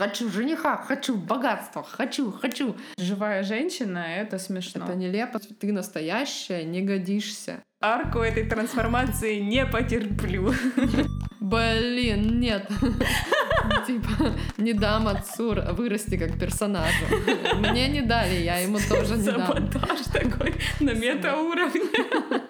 [0.00, 2.74] хочу жениха, хочу богатство, хочу, хочу.
[2.96, 4.86] Живая женщина— это смешно.
[4.86, 5.38] Это нелепо.
[5.38, 7.62] Ты настоящая, не годишься.
[7.82, 10.54] Арку этой трансформации не потерплю.
[11.38, 12.66] Блин, нет.
[13.86, 17.04] Типа, не дам отцу вырасти как персонажу.
[17.58, 19.46] Мне не дали, я ему тоже не дам.
[19.46, 22.40] Саботаж такой на метауровне.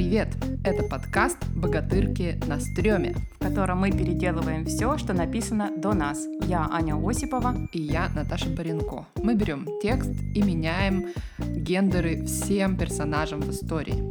[0.00, 0.28] Привет!
[0.64, 6.26] Это подкаст «Богатырки на стреме», в котором мы переделываем все, что написано до нас.
[6.40, 7.54] Я Аня Осипова.
[7.74, 9.04] И я Наташа Баренко.
[9.16, 14.02] Мы берем текст и меняем гендеры всем персонажам в истории.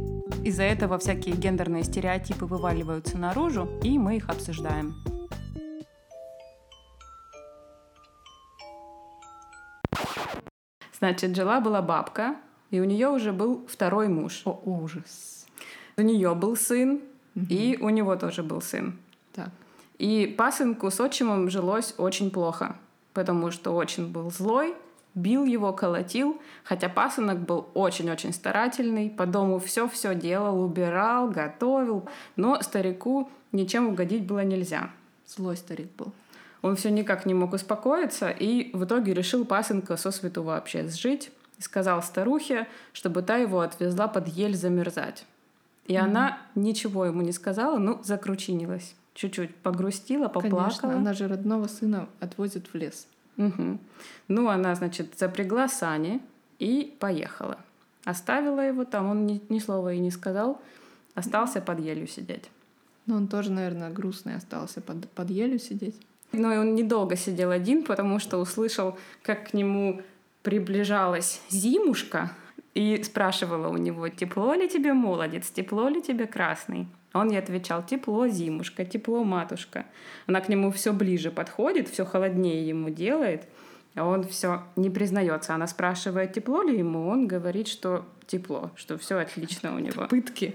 [0.46, 4.94] Из-за этого всякие гендерные стереотипы вываливаются наружу, и мы их обсуждаем.
[10.96, 12.36] Значит, жила-была бабка,
[12.70, 14.42] и у нее уже был второй муж.
[14.44, 15.39] О, ужас.
[15.96, 17.00] У нее был сын,
[17.34, 17.46] угу.
[17.48, 18.96] и у него тоже был сын.
[19.32, 19.50] Так.
[19.98, 22.76] И пасынку с отчимом жилось очень плохо,
[23.12, 24.74] потому что очень был злой,
[25.14, 32.60] бил его, колотил, хотя пасынок был очень-очень старательный, по дому все-все делал, убирал, готовил, но
[32.62, 34.90] старику ничем угодить было нельзя.
[35.26, 36.12] Злой старик был.
[36.62, 41.30] Он все никак не мог успокоиться и в итоге решил пасынка со свету вообще сжить
[41.58, 45.24] и сказал старухе, чтобы та его отвезла под ель замерзать.
[45.90, 45.98] И mm-hmm.
[45.98, 48.94] она ничего ему не сказала, ну, закручинилась.
[49.14, 50.60] Чуть-чуть погрустила, поплакала.
[50.60, 53.08] Конечно, она же родного сына отвозит в лес.
[53.38, 53.78] Угу.
[54.28, 56.22] Ну, она, значит, запрягла сани
[56.60, 57.58] и поехала.
[58.04, 60.62] Оставила его там, он ни, ни слова и не сказал,
[61.16, 62.48] остался под елью сидеть.
[63.06, 65.96] Ну, он тоже, наверное, грустный остался под, под елью сидеть.
[66.30, 70.02] Но он недолго сидел один, потому что услышал, как к нему
[70.44, 72.30] приближалась зимушка,
[72.74, 76.86] и спрашивала у него, тепло ли тебе, молодец, тепло ли тебе, красный?
[77.12, 79.86] Он ей отвечал, тепло, зимушка, тепло, матушка.
[80.26, 83.48] Она к нему все ближе подходит, все холоднее ему делает,
[83.96, 85.54] он все не признается.
[85.54, 90.06] Она спрашивает, тепло ли ему, он говорит, что тепло, что все отлично у него.
[90.06, 90.54] Пытки.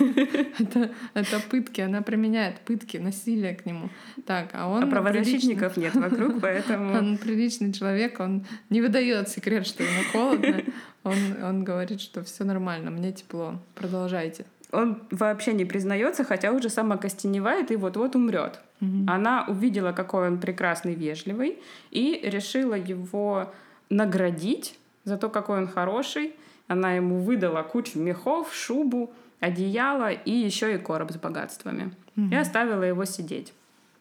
[0.58, 3.90] это, это пытки, она применяет пытки, насилие к нему.
[4.24, 4.84] Так, а он...
[4.84, 6.94] А правозащитников нет вокруг, поэтому...
[7.04, 10.62] Он приличный человек, он не выдает секрет, что ему холодно.
[11.02, 14.46] Он, он говорит, что все нормально, мне тепло, продолжайте.
[14.72, 18.60] Он вообще не признается, хотя уже сама костеневает и вот-вот умрет.
[18.84, 19.10] Угу.
[19.10, 21.58] Она увидела, какой он прекрасный, вежливый,
[21.90, 23.52] и решила его
[23.90, 26.34] наградить за то, какой он хороший.
[26.66, 31.92] Она ему выдала кучу мехов, шубу, одеяло и еще и короб с богатствами.
[32.16, 32.28] Угу.
[32.30, 33.52] И оставила его сидеть.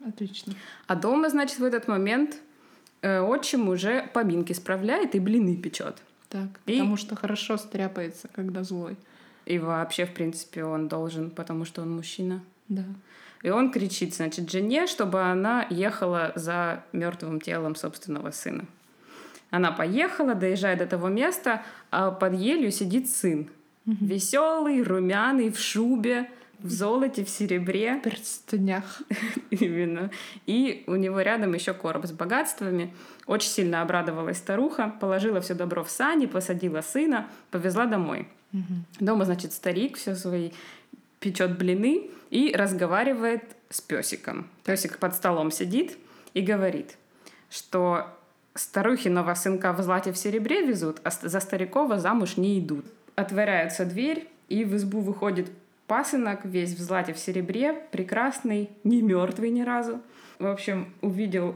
[0.06, 0.54] Отлично.
[0.88, 2.38] А дома, значит, в этот момент
[3.02, 6.02] э, отчим уже поминки справляет и блины печет.
[6.30, 6.74] Так, и...
[6.74, 8.98] потому что хорошо стряпается, когда злой.
[9.46, 12.42] И вообще, в принципе, он должен, потому что он мужчина.
[12.70, 12.86] Да.
[13.44, 18.66] И он кричит, значит, жене, чтобы она ехала за мертвым телом собственного сына.
[19.52, 21.62] Она поехала, доезжает до того места,
[21.92, 23.50] а под елью сидит сын.
[23.86, 23.98] Угу.
[24.00, 27.98] Веселый, румяный, в шубе, в золоте, в серебре.
[27.98, 29.02] В перстнях.
[29.52, 30.10] Именно.
[30.48, 32.94] И у него рядом еще короб с богатствами.
[33.28, 38.30] Очень сильно обрадовалась старуха, положила все добро в сани, посадила сына, повезла домой.
[38.54, 39.06] Угу.
[39.06, 40.52] Дома, значит, старик все свои
[41.24, 44.50] печет блины и разговаривает с песиком.
[44.66, 45.98] Песик под столом сидит
[46.34, 46.98] и говорит,
[47.50, 48.08] что
[48.56, 52.86] старухиного сынка в злате в серебре везут, а за старикова замуж не идут.
[53.16, 55.50] Отворяется дверь, и в избу выходит
[55.88, 60.02] пасынок, весь в злате в серебре, прекрасный, не мертвый ни разу.
[60.40, 61.56] В общем, увидел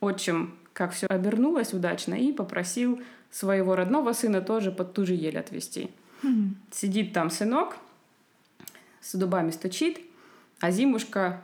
[0.00, 5.38] отчим, как все обернулось удачно, и попросил своего родного сына тоже под ту же ель
[5.38, 5.90] отвезти.
[6.22, 6.48] Mm-hmm.
[6.70, 7.76] Сидит там сынок,
[9.04, 10.00] с дубами стучит,
[10.60, 11.42] а зимушка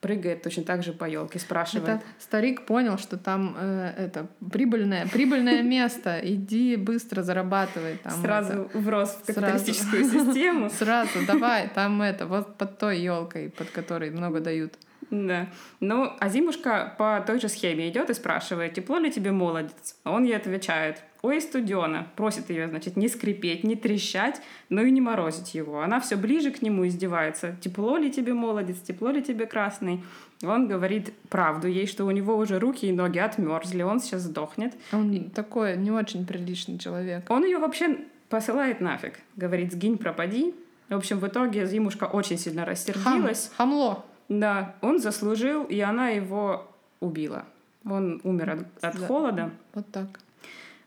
[0.00, 1.88] прыгает точно так же по елке, спрашивает.
[1.88, 7.98] Это старик понял, что там э, это прибыльное, прибыльное место, иди быстро зарабатывай.
[8.02, 8.78] Там Сразу это.
[8.78, 10.70] врос в капиталистическую систему.
[10.78, 14.74] Сразу, давай, там это, вот под той елкой, под которой много дают.
[15.12, 15.46] Да.
[15.80, 19.96] Ну, а Зимушка по той же схеме идет и спрашивает, тепло ли тебе молодец?
[20.04, 22.08] Он ей отвечает, ой, студена.
[22.16, 25.82] Просит ее, значит, не скрипеть, не трещать, но и не морозить его.
[25.82, 27.54] Она все ближе к нему издевается.
[27.60, 30.02] Тепло ли тебе молодец, тепло ли тебе красный?
[30.42, 34.72] Он говорит правду ей, что у него уже руки и ноги отмерзли, он сейчас сдохнет.
[34.92, 37.26] Он такой не очень приличный человек.
[37.28, 37.98] Он ее вообще
[38.30, 39.20] посылает нафиг.
[39.36, 40.54] Говорит, сгинь, пропади.
[40.88, 43.50] В общем, в итоге Зимушка очень сильно рассердилась.
[43.56, 44.04] Хам, хамло.
[44.40, 46.70] Да, он заслужил, и она его
[47.00, 47.44] убила.
[47.84, 49.50] Он умер от, от холода.
[49.74, 50.20] Вот так.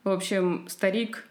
[0.04, 1.28] В общем, старик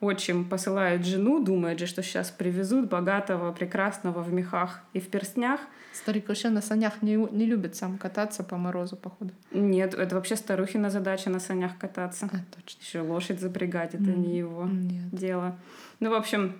[0.00, 5.60] отчим посылает жену, думает же, что сейчас привезут богатого, прекрасного в мехах и в перстнях.
[5.92, 9.32] Старик вообще на санях не, не любит сам кататься по морозу, походу.
[9.50, 12.26] Нет, это вообще старухина задача на санях кататься.
[12.26, 12.80] А, точно.
[12.80, 15.10] Еще лошадь запрягать, это М, не его Нет.
[15.10, 15.58] дело.
[16.00, 16.56] Ну, в общем,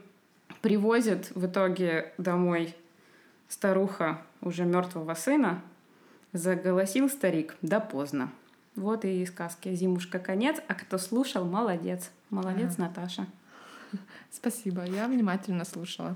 [0.60, 2.74] привозит в итоге домой
[3.48, 5.62] старуха уже мертвого сына.
[6.32, 8.30] Заголосил старик, да поздно.
[8.76, 12.10] Вот и сказки «Зимушка конец», а кто слушал, молодец.
[12.30, 12.82] Молодец, Ага.
[12.88, 13.26] Наташа.
[14.30, 16.14] Спасибо, я внимательно слушала.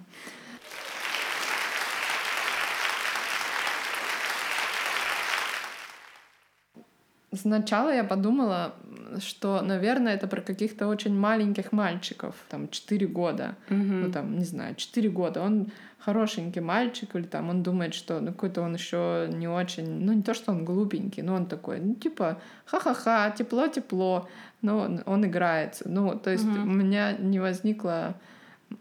[7.35, 8.75] Сначала я подумала,
[9.19, 13.57] что, наверное, это про каких-то очень маленьких мальчиков, там, 4 года.
[13.71, 14.01] Мгм.
[14.03, 15.41] Ну, там, не знаю, 4 года.
[15.41, 15.69] Он
[15.99, 20.23] хорошенький мальчик, или там он думает, что ну, какой-то он еще не очень, ну, не
[20.23, 24.29] то, что он глупенький, но он такой, ну, типа, ха-ха-ха, тепло-тепло,
[24.63, 25.89] но он, он играется.
[25.89, 26.63] Ну, то есть Мгм.
[26.63, 28.15] у меня не возникло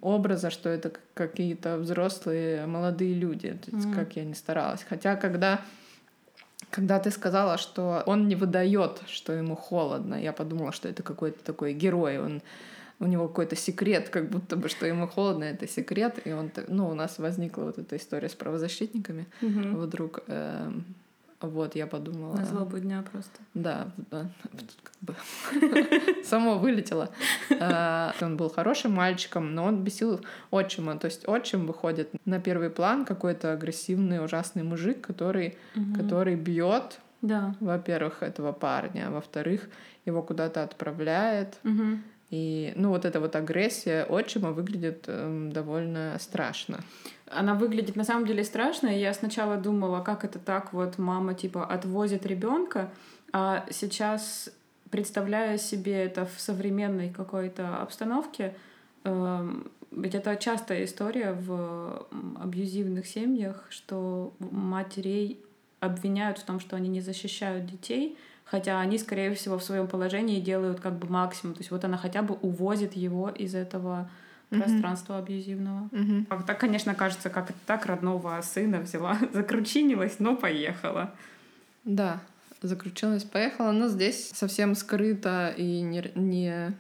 [0.01, 3.95] образа, что это какие-то взрослые молодые люди, то есть Мгм.
[3.95, 4.85] как я не старалась.
[4.89, 5.61] Хотя, когда
[6.71, 11.43] когда ты сказала, что он не выдает, что ему холодно, я подумала, что это какой-то
[11.43, 12.41] такой герой, он
[12.99, 16.87] у него какой-то секрет, как будто бы, что ему холодно, это секрет, и он, ну,
[16.89, 19.75] у нас возникла вот эта история с правозащитниками, Мгм.
[19.77, 20.85] вдруг, эм,
[21.47, 22.35] вот, я подумала...
[22.35, 23.39] На злобу дня просто.
[23.53, 24.29] Да, да,
[26.23, 27.09] само вылетело.
[27.59, 30.21] А, Он был хорошим мальчиком, но он бесил
[30.51, 30.97] отчима.
[30.97, 35.57] То есть отчим выходит на первый план какой-то агрессивный, ужасный мужик, который,
[35.95, 37.55] который бьет, Да.
[37.59, 39.69] во-первых, этого парня, во-вторых,
[40.05, 41.57] его куда-то отправляет.
[42.31, 46.79] И, ну, вот эта вот агрессия отчима выглядит эм, довольно страшно.
[47.27, 51.65] Она выглядит на самом деле страшно, я сначала думала, как это так, вот мама типа
[51.65, 52.89] отвозит ребенка,
[53.33, 54.49] а сейчас
[54.89, 58.55] представляю себе это в современной какой-то обстановке,
[59.03, 62.07] эм, ведь это частая история в
[62.41, 65.37] абьюзивных семьях, что матерей
[65.81, 68.17] обвиняют в том, что они не защищают детей,
[68.51, 71.55] хотя они, скорее всего, в своем положении делают как бы максимум.
[71.55, 74.09] То есть вот она хотя бы увозит его из этого
[74.49, 75.87] пространства абьюзивного.
[75.91, 76.27] Мгм.
[76.29, 81.13] А Так, конечно, кажется, как так родного сына взяла, закручинилась, но поехала.
[81.85, 82.19] Да,
[82.61, 86.73] закручилась, поехала, но здесь совсем скрыто и не, не-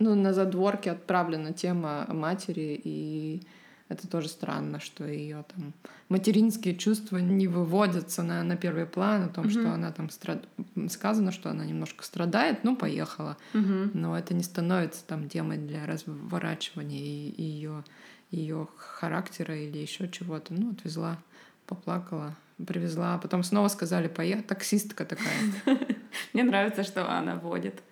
[0.00, 3.42] ну, на задворке отправлена тема матери, и
[3.88, 5.72] это тоже странно, что ее там
[6.08, 9.72] материнские чувства не выводятся на, на первый план, о том, что Мгм.
[9.72, 10.44] она там страд...
[10.90, 13.36] сказано, что она немножко страдает, ну, поехала.
[13.52, 17.84] Но это не становится там темой для разворачивания ее,
[18.30, 20.52] ее характера или еще чего-то.
[20.54, 21.18] Ну, отвезла,
[21.66, 22.34] поплакала,
[22.66, 24.42] привезла, а потом снова сказали, поехали.
[24.44, 25.34] Таксистка такая.
[26.32, 27.82] Мне нравится, что она водит,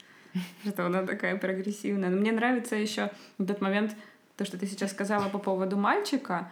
[0.66, 2.10] что она такая прогрессивная.
[2.10, 3.94] Но мне нравится еще этот момент,
[4.36, 6.50] то, что ты сейчас сказала по поводу мальчика,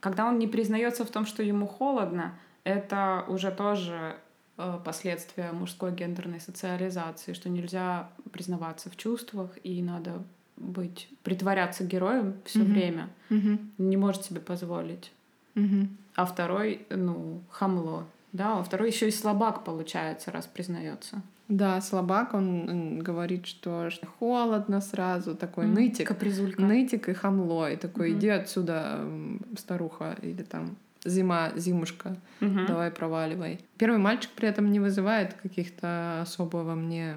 [0.00, 2.34] когда он не признается в том, что ему холодно,
[2.64, 4.16] это уже тоже
[4.58, 10.22] э, последствия мужской гендерной социализации, что нельзя признаваться в чувствах и надо
[10.56, 12.72] быть притворяться героем все Мгм.
[12.72, 15.12] время, Мгм, не может себе позволить.
[15.54, 15.96] мгм.
[16.14, 18.04] А второй, ну, хамло.
[18.32, 21.22] Да, а второй еще и слабак получается, раз признается.
[21.48, 26.08] Да, слабак, он говорит, что холодно сразу, такой М, нытик.
[26.08, 26.62] Капризулька.
[26.62, 27.70] Нытик и хамло.
[27.70, 28.18] И такой, Мгм.
[28.18, 29.00] иди отсюда,
[29.58, 32.64] старуха, или там зима, зимушка, Мгм.
[32.66, 33.60] давай проваливай.
[33.76, 37.16] Первый мальчик при этом не вызывает каких-то особо во мне,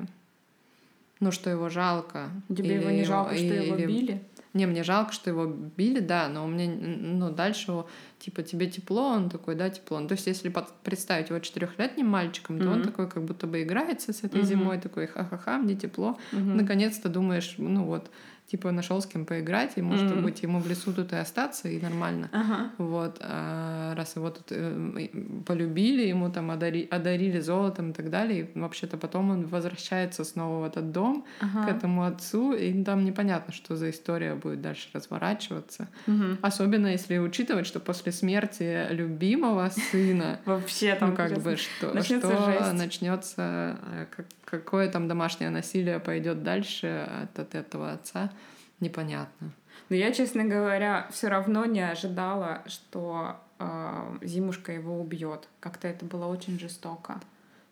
[1.21, 2.29] ну, что его жалко.
[2.49, 4.21] Тебе его не Или жалко, что его или- били?
[4.57, 6.71] Не, мне жалко, что его били, да, но у меня,
[7.19, 7.83] ну, дальше,
[8.19, 9.99] типа, тебе тепло, он такой, да, тепло.
[9.99, 13.61] Ну, то есть, если под- представить его четырехлетним мальчиком, то он такой, как будто бы
[13.61, 14.47] играется с этой Мгм.
[14.47, 16.17] зимой, такой, ха-ха-ха, мне тепло.
[16.31, 16.57] Мгм.
[16.57, 18.09] Наконец-то думаешь, ну, вот,
[18.51, 20.23] типа, нашел с кем поиграть, и, может Мгм.
[20.23, 22.29] быть, ему в лесу тут и остаться, и нормально.
[22.31, 22.71] Ага.
[22.77, 25.09] Вот, а раз его тут э,
[25.45, 30.61] полюбили, ему там одари- одарили золотом и так далее, и вообще-то потом он возвращается снова
[30.61, 31.65] в этот дом, Ага.
[31.65, 35.89] к этому отцу, и там непонятно, что за история будет дальше разворачиваться.
[36.05, 36.37] Мгм.
[36.41, 41.51] Особенно если учитывать, что после смерти любимого сына, Вообще там ну как интересно.
[41.51, 42.73] бы что, начнется что жесть.
[42.73, 48.31] начнется, э, как- какое там домашнее насилие пойдет дальше от, от этого отца,
[48.79, 49.51] непонятно.
[49.89, 55.47] Но я, честно говоря, все равно не ожидала, что э, Зимушка его убьет.
[55.59, 57.19] Как-то это было очень жестоко.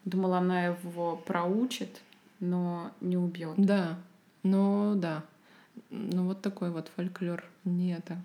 [0.05, 2.01] Думала, она его проучит,
[2.39, 3.53] но не убьет.
[3.57, 3.97] Да,
[4.43, 5.23] ну да.
[5.89, 7.43] Ну вот такой вот фольклор.
[7.63, 8.17] Не это.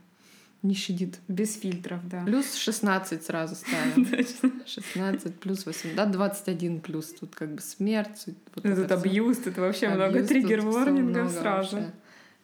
[0.63, 1.19] Не щадит.
[1.29, 2.25] Без фильтров, да.
[2.25, 4.05] Плюс 16 сразу ставим.
[4.11, 4.51] Точно.
[4.67, 7.13] 16 плюс 8, да, 21 плюс.
[7.13, 8.25] Тут как бы смерть.
[8.55, 11.79] вот Ну, это Тут абьюз, тут вообще много триггер-ворнингов сразу.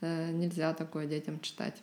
[0.01, 1.83] нельзя такое детям читать.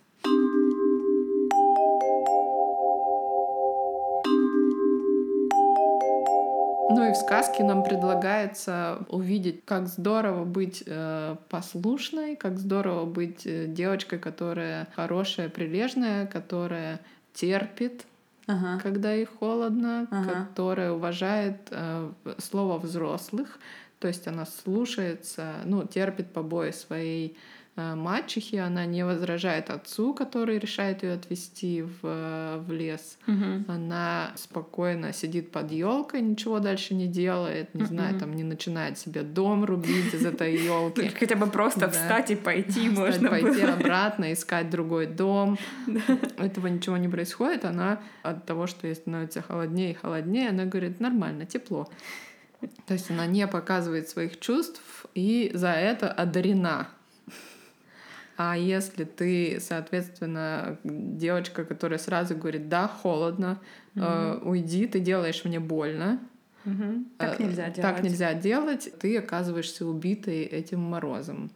[7.13, 14.17] В сказке нам предлагается увидеть, как здорово быть э, послушной, как здорово быть э, девочкой,
[14.17, 17.01] которая хорошая, прилежная, которая
[17.36, 18.08] терпит,
[18.48, 18.79] ага.
[18.82, 20.48] когда ей холодно, ага.
[20.50, 23.60] которая уважает э, слово взрослых,
[24.00, 27.38] то есть она слушается, ну, терпит побои своей
[27.75, 33.18] мачехи, она не возражает отцу, который решает ее отвезти в, в лес.
[33.27, 33.65] Угу.
[33.68, 39.24] Она спокойно сидит под елкой, ничего дальше не делает, не знаю, там не начинает себе
[39.24, 41.10] дом рубить из этой елки.
[41.20, 45.58] Хотя бы просто встать и пойти можно пойти обратно, искать другой дом.
[46.38, 47.65] Этого ничего не происходит.
[47.65, 51.89] Она от того, что ей становится холоднее и холоднее, она говорит, нормально, тепло.
[52.86, 56.88] То есть она не показывает своих чувств и за это одарена
[58.38, 63.60] а если ты, соответственно, девочка, которая сразу говорит, да, холодно,
[63.96, 64.04] угу.
[64.04, 66.20] э, уйди, ты делаешь мне больно.
[66.66, 67.06] Угу.
[67.18, 67.82] Так нельзя делать.
[67.82, 71.52] Так нельзя делать, ты оказываешься убитой этим морозом.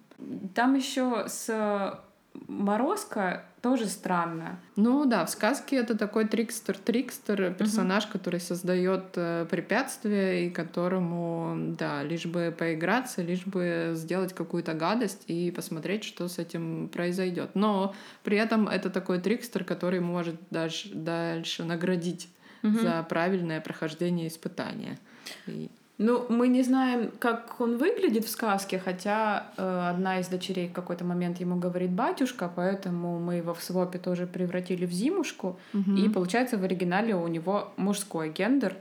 [0.53, 2.00] Там еще с
[2.48, 4.60] Морозко тоже странно.
[4.75, 8.13] Ну да, в сказке это такой трикстер-трикстер, персонаж, угу.
[8.13, 15.24] который создает э, препятствия и которому, да, лишь бы поиграться, лишь бы сделать какую-то гадость
[15.27, 17.51] и посмотреть, что с этим произойдет.
[17.56, 22.29] Но при этом это такой трикстер, который может даже дальше наградить
[22.63, 22.79] угу.
[22.79, 25.00] за правильное прохождение испытания.
[25.48, 25.70] И...
[25.97, 30.73] Ну, мы не знаем, как он выглядит в сказке, хотя э, одна из дочерей в
[30.73, 35.59] какой-то момент ему говорит батюшка, поэтому мы его в свопе тоже превратили в зимушку.
[35.73, 35.95] Угу.
[35.95, 38.75] И получается в оригинале у него мужской гендер,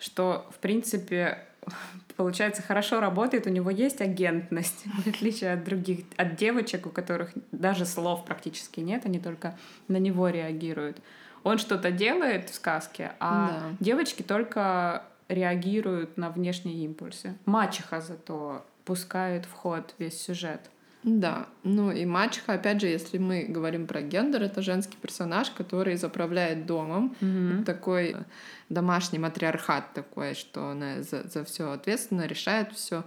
[0.00, 1.38] что, в принципе,
[2.16, 7.30] получается, хорошо работает, у него есть агентность, в отличие от других, от девочек, у которых
[7.52, 9.56] даже слов практически нет, они только
[9.86, 10.98] на него реагируют.
[11.44, 13.76] Он что-то делает в сказке, а да.
[13.78, 17.36] девочки только реагируют на внешние импульсы.
[17.44, 20.70] Мачеха зато пускает в ход весь сюжет.
[21.06, 25.94] Да, ну и мачеха, опять же, если мы говорим про гендер, это женский персонаж, который
[25.94, 27.14] заправляет домом.
[27.20, 27.62] Mm-hmm.
[27.62, 28.16] Такой
[28.68, 33.04] домашний матриархат такой, что она за, за все ответственно, решает все.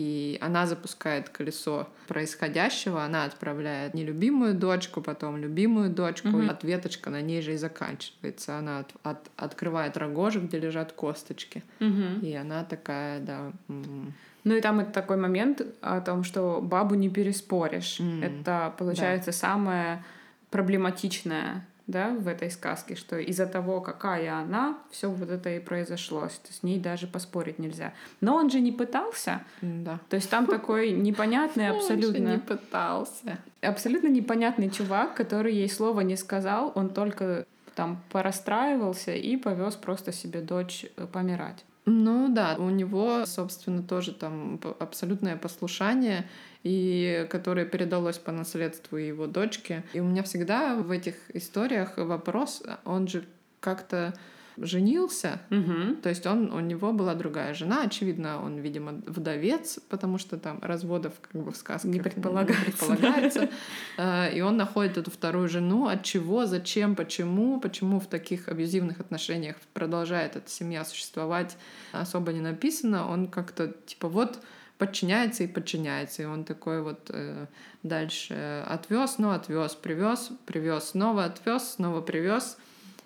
[0.00, 6.46] И она запускает колесо происходящего, она отправляет нелюбимую дочку, потом любимую дочку, mm-hmm.
[6.46, 8.56] и ответочка на ней же и заканчивается.
[8.56, 11.62] Она от, от, открывает рогожек, где лежат косточки.
[11.80, 12.20] Mm-hmm.
[12.22, 13.52] И она такая, да...
[13.68, 18.00] Ну и там это такой момент о том, что бабу не переспоришь.
[18.00, 18.24] Mm.
[18.24, 19.36] Это, получается, да.
[19.36, 20.04] самое
[20.50, 26.20] проблематичное да, в этой сказке, что из-за того, какая она, все вот это и произошло.
[26.20, 27.92] То с ней даже поспорить нельзя.
[28.20, 29.42] Но он же не пытался.
[29.60, 29.98] Да.
[30.08, 32.24] То есть там такой непонятный абсолютно...
[32.24, 33.38] Он не пытался.
[33.60, 40.12] Абсолютно непонятный чувак, который ей слова не сказал, он только там порастраивался и повез просто
[40.12, 41.64] себе дочь э, помирать.
[41.86, 46.28] Ну да, у него, собственно, тоже там абсолютное послушание,
[46.62, 49.84] и которое передалось по наследству его дочке.
[49.92, 53.24] И у меня всегда в этих историях вопрос, он же
[53.60, 54.14] как-то
[54.56, 55.96] женился, угу.
[56.02, 60.58] то есть он, у него была другая жена, очевидно, он, видимо, вдовец, потому что там
[60.60, 62.66] разводов как бы в сказке не предполагается.
[62.66, 63.48] Не предполагается.
[63.96, 69.00] А, и он находит эту вторую жену, от чего, зачем, почему, почему в таких абьюзивных
[69.00, 71.56] отношениях продолжает эта семья существовать,
[71.92, 74.40] особо не написано, он как-то типа вот
[74.80, 76.22] подчиняется и подчиняется.
[76.22, 77.46] И он такой вот э,
[77.82, 82.56] дальше отвез, ну отвез, привез, привез, снова отвез, снова привез.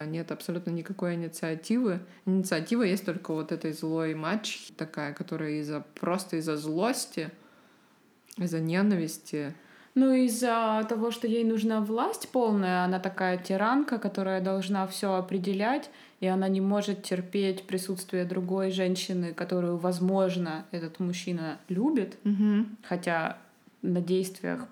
[0.00, 1.98] Нет абсолютно никакой инициативы.
[2.26, 7.30] Инициатива есть только вот этой злой матч такая, которая из-за просто из-за злости,
[8.36, 9.54] из-за ненависти.
[9.96, 15.90] Ну, из-за того, что ей нужна власть полная, она такая тиранка, которая должна все определять,
[16.24, 22.64] и она не может терпеть присутствие другой женщины, которую, возможно, этот мужчина любит, угу.
[22.82, 23.36] хотя
[23.82, 24.66] на действиях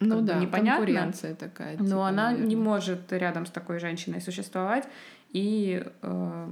[0.00, 0.84] ну да, непонятно.
[0.84, 1.76] конкуренция такая.
[1.76, 2.48] Типа, но она наверное.
[2.48, 4.88] не может рядом с такой женщиной существовать,
[5.30, 6.48] и э,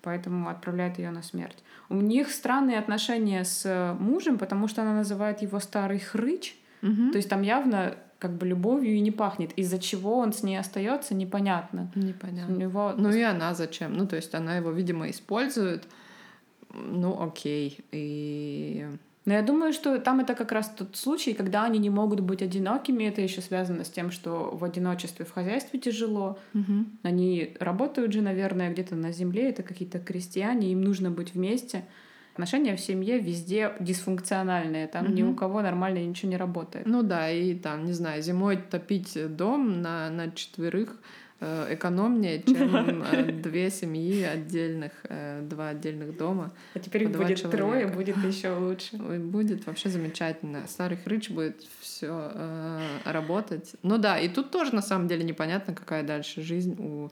[0.00, 1.58] поэтому отправляет ее на смерть.
[1.90, 6.56] У них странные отношения с мужем, потому что она называет его старый хрыч.
[6.80, 7.10] Угу.
[7.12, 9.52] То есть там явно как бы любовью и не пахнет.
[9.52, 11.90] Из-за чего он с ней остается, непонятно.
[11.94, 12.54] Непонятно.
[12.54, 12.94] У него...
[12.96, 13.96] Ну и она зачем?
[13.96, 15.86] Ну, то есть она его, видимо, использует.
[16.72, 17.84] Ну, окей.
[17.92, 18.86] И
[19.24, 22.42] но я думаю, что там это как раз тот случай, когда они не могут быть
[22.42, 23.04] одинокими.
[23.04, 26.38] Это еще связано с тем, что в одиночестве в хозяйстве тяжело.
[26.52, 26.84] Угу.
[27.02, 29.48] Они работают же, наверное, где-то на земле.
[29.48, 31.84] Это какие-то крестьяне, им нужно быть вместе.
[32.34, 35.14] Отношения в семье везде дисфункциональные, там Мгм.
[35.14, 36.84] ни у кого нормально ничего не работает.
[36.84, 40.96] Ну да, и там, не знаю, зимой топить дом на, на четверых
[41.38, 46.50] э, экономнее, чем э, две семьи отдельных, э, два отдельных дома.
[46.74, 47.50] А теперь их будет человека.
[47.56, 48.96] трое, будет еще лучше.
[49.18, 50.66] Будет вообще замечательно.
[50.66, 52.32] Старый хрыч будет все
[53.04, 53.74] работать.
[53.84, 57.10] Ну да, и тут тоже на самом деле непонятно, какая дальше жизнь у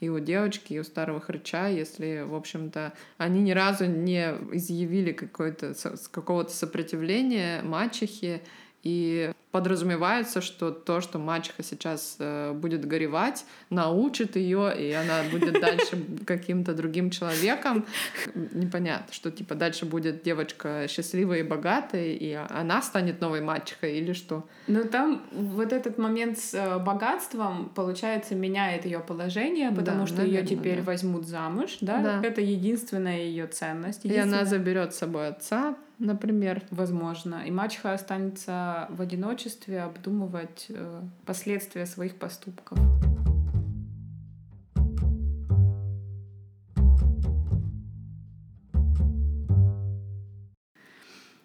[0.00, 5.12] и у девочки, и у старого хрыча, если, в общем-то, они ни разу не изъявили
[5.12, 5.74] какое-то,
[6.10, 8.42] какого-то сопротивления мачехе,
[8.84, 15.52] и подразумевается, что то, что мачеха сейчас э, будет горевать, научит ее, и она будет
[15.60, 17.86] дальше каким-то другим человеком.
[18.34, 24.12] Непонятно, что типа дальше будет девочка счастливая и богатая, и она станет новой мачехой или
[24.12, 24.44] что.
[24.66, 30.22] Но там вот этот момент с э, богатством, получается, меняет ее положение, потому Да, что
[30.22, 30.82] ее наверно, теперь да.
[30.82, 32.02] возьмут замуж, да?
[32.02, 32.20] Да.
[32.26, 34.04] Это единственная ее ценность.
[34.04, 36.62] И она единственная- заберет с собой отца, например.
[36.70, 37.42] Возможно.
[37.46, 42.78] И мачеха останется в одиночестве обдумывать э, последствия своих поступков.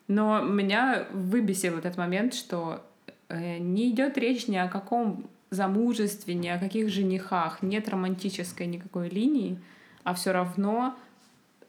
[0.07, 2.83] Но меня выбесил вот этот момент, что
[3.29, 9.09] э, не идет речь ни о каком замужестве, ни о каких женихах, нет романтической никакой
[9.09, 9.59] линии,
[10.03, 10.95] а все равно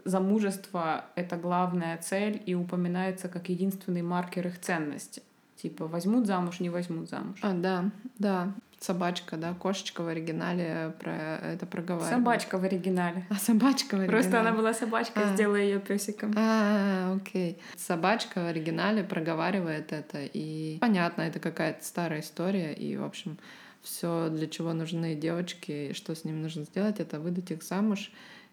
[0.04, 5.22] замужество— это главная цель и упоминается как единственный маркер их ценности.
[5.56, 7.38] Типа возьмут замуж, не возьмут замуж.
[7.42, 8.52] А, да, да.
[8.78, 12.14] Собачка, да, кошечка в оригинале про это проговаривает.
[12.14, 13.26] Собачка в оригинале.
[13.28, 14.08] А собачка в оригинале.
[14.08, 15.34] Просто она была собачкой, А.
[15.34, 16.32] сделала ее песиком.
[16.34, 17.58] А, окей.
[17.76, 23.36] Собачка в оригинале проговаривает это, и понятно, это какая-то старая история, и, в общем,
[23.82, 28.10] все, для чего нужны девочки, и что с ним нужно сделать, это выдать их замуж.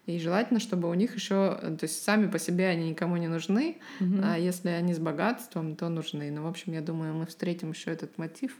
[0.08, 3.76] И желательно, чтобы у них еще, то есть сами по себе они никому не нужны,
[4.00, 4.20] Мгм.
[4.24, 6.30] а если они с богатством, то нужны.
[6.30, 8.56] Ну, в общем, я думаю, мы встретим еще этот мотив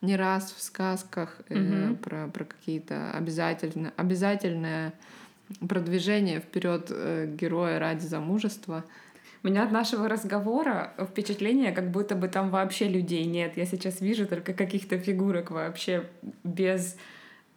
[0.00, 1.96] не раз в сказках э, Мгм.
[1.98, 4.92] про, про какие-то обязательно, обязательное
[5.68, 6.90] продвижение вперед
[7.36, 8.84] героя ради замужества.
[9.44, 13.56] У меня от нашего разговора впечатление, как будто бы там вообще людей нет.
[13.56, 16.08] Я сейчас вижу только каких-то фигурок вообще
[16.42, 16.96] без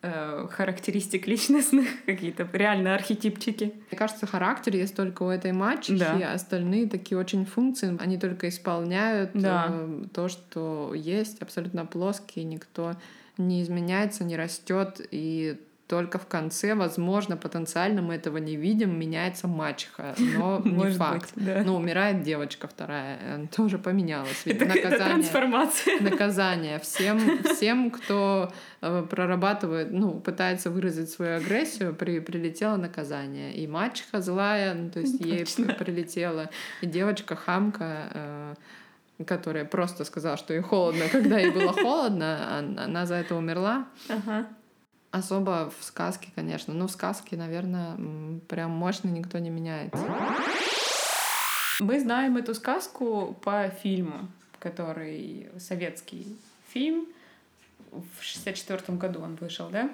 [0.01, 3.73] э, характеристик личностных, какие-то реально архетипчики.
[3.91, 6.31] Мне кажется, характер есть только у этой мачехи, Да.
[6.31, 9.67] а остальные такие очень функции, они только исполняют Да.
[9.69, 12.93] э, то, что есть, абсолютно плоские, никто
[13.37, 15.59] не изменяется, не растет, и
[15.91, 21.33] только в конце, возможно, потенциально мы этого не видим, меняется мачеха, но не Может факт.
[21.35, 21.63] быть, да.
[21.65, 24.41] Ну, умирает девочка вторая, она тоже поменялась.
[24.45, 25.99] Это, это трансформация.
[25.99, 33.53] наказание всем, всем, кто э, прорабатывает, ну, пытается выразить свою агрессию, при, прилетело наказание.
[33.53, 35.73] И мачеха злая, ну, то есть ей Точно.
[35.73, 36.49] прилетело,
[36.79, 38.53] и девочка хамка, э,
[39.27, 43.87] которая просто сказала, что ей холодно, когда ей было холодно, а- она за это умерла.
[44.07, 44.47] Ага.
[45.11, 46.73] Особо в сказке, конечно.
[46.73, 47.97] Но в сказке, наверное,
[48.47, 50.03] прям мощно никто не меняется.
[51.81, 56.37] Мы знаем эту сказку по фильму, который советский
[56.69, 57.07] фильм.
[57.91, 59.89] В 64 году он вышел, да?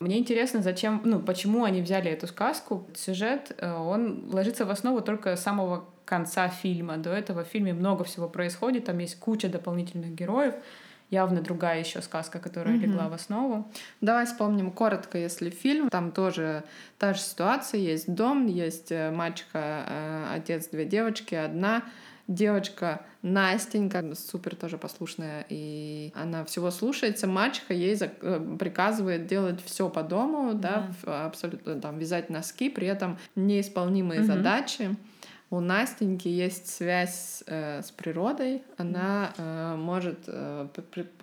[0.00, 2.86] Мне интересно, зачем, ну, почему они взяли эту сказку.
[2.94, 6.96] Сюжет, э, он ложится в основу только самого конца фильма.
[6.96, 10.54] До этого в фильме много всего происходит, там есть куча дополнительных героев.
[11.12, 12.82] Явно другая еще сказка, которая Мгм.
[12.84, 13.70] легла в основу.
[14.00, 15.90] Давай вспомним коротко, если фильм.
[15.90, 16.64] Там тоже
[16.98, 17.78] та же ситуация.
[17.80, 21.82] Есть дом, есть э, мачеха, э, отец, две девочки, одна
[22.28, 27.26] девочка Настенька, супер тоже послушная, и она всего слушается.
[27.26, 32.70] Мачеха ей зак- э, приказывает делать все по дому, да, в- абсолютно там вязать носки,
[32.70, 34.26] при этом неисполнимые Мгм.
[34.26, 34.96] задачи.
[35.52, 38.62] У Настеньки есть связь э, с природой.
[38.78, 40.66] Она э, может э,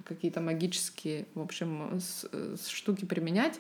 [0.06, 3.60] какие-то магические, в общем, с- с штуки применять.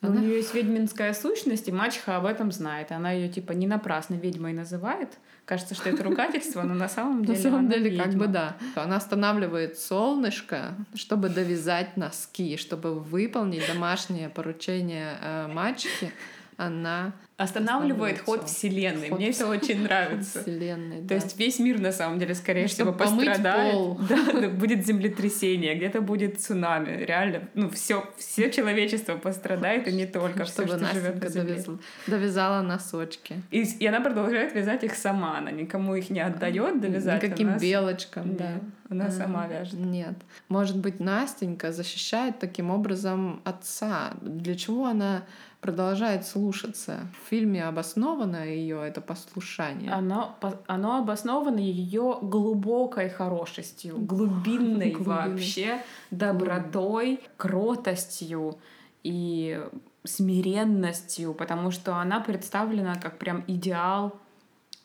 [0.00, 2.90] Она- У нее есть ведьминская сущность, и мачеха об этом знает.
[2.90, 5.10] Она ее типа не напрасно ведьмой называет.
[5.44, 8.56] Кажется, что это ругательство, но на самом На деле самом она деле, как бы да.
[8.74, 16.10] Она останавливает солнышко, чтобы довязать носки, чтобы выполнить домашнее поручение э, мачехи.
[16.66, 19.08] Она Останавливает ход вселенной.
[19.08, 20.42] Ход Мне это очень нравится.
[20.42, 20.98] Вселенной.
[21.00, 21.14] То да.
[21.16, 23.72] есть весь мир, на самом деле, скорее Чтобы всего, пострадает.
[23.74, 23.98] пол.
[24.08, 27.04] Да, да, будет землетрясение, где-то будет цунами.
[27.04, 31.54] Реально, ну, все, все человечество пострадает, и не только все, чтобы что живет на земле.
[31.56, 33.42] довязла- довязала носочки.
[33.50, 35.38] И, и она продолжает вязать их сама.
[35.38, 37.22] Она никому их не отдает довязать.
[37.24, 38.60] Никаким она с- белочкам, да.
[38.88, 39.74] Она А, сама вяжет.
[39.74, 40.14] Нет.
[40.48, 44.12] Может быть, Настенька защищает таким образом отца.
[44.20, 45.22] Для чего она
[45.62, 47.06] продолжает слушаться?
[47.24, 49.92] В фильме обосновано ее это послушание?
[49.92, 58.58] Оно, оно обосновано ее глубокой хорошестью, глубинной вообще добротой, кротостью
[59.04, 59.64] и
[60.04, 64.18] смиренностью, потому что она представлена как прям идеал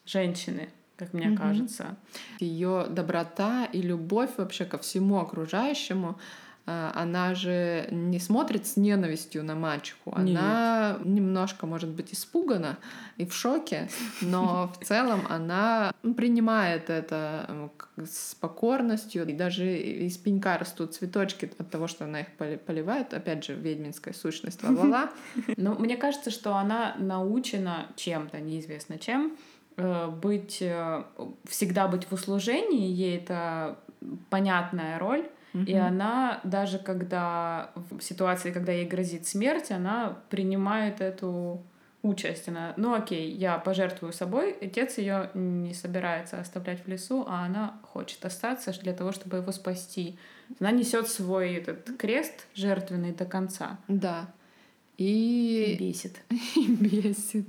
[0.06, 1.98] женщины, как мне кажется.
[2.40, 6.20] Ее доброта и любовь вообще ко всему окружающему,
[6.68, 10.12] она же не смотрит с ненавистью на мачеху.
[10.14, 12.78] Она немножко, может быть, испугана
[13.16, 13.90] и в шоке,
[14.22, 19.26] но в целом она принимает это с покорностью.
[19.28, 23.14] И даже из пенька растут цветочки от того, что она их поли- поливает.
[23.14, 25.10] Опять же, ведьминская сущность ла
[25.56, 29.38] Ну, мне кажется, что она научена чем-то, неизвестно чем,
[29.78, 31.04] э, быть э,
[31.46, 33.80] всегда быть в услужении, ей это
[34.30, 35.28] понятная роль.
[35.54, 41.64] И она, даже когда в ситуации, когда ей грозит смерть, она принимает эту
[42.04, 42.48] участь.
[42.48, 44.56] Она, ну окей, я пожертвую собой.
[44.62, 49.52] Отец ее не собирается оставлять в лесу, а она хочет остаться для того, чтобы его
[49.52, 50.18] спасти.
[50.60, 53.78] Она несет свой этот крест жертвенный до конца.
[53.88, 54.28] Да.
[54.98, 56.22] И Бесит.
[56.56, 57.48] и бесит.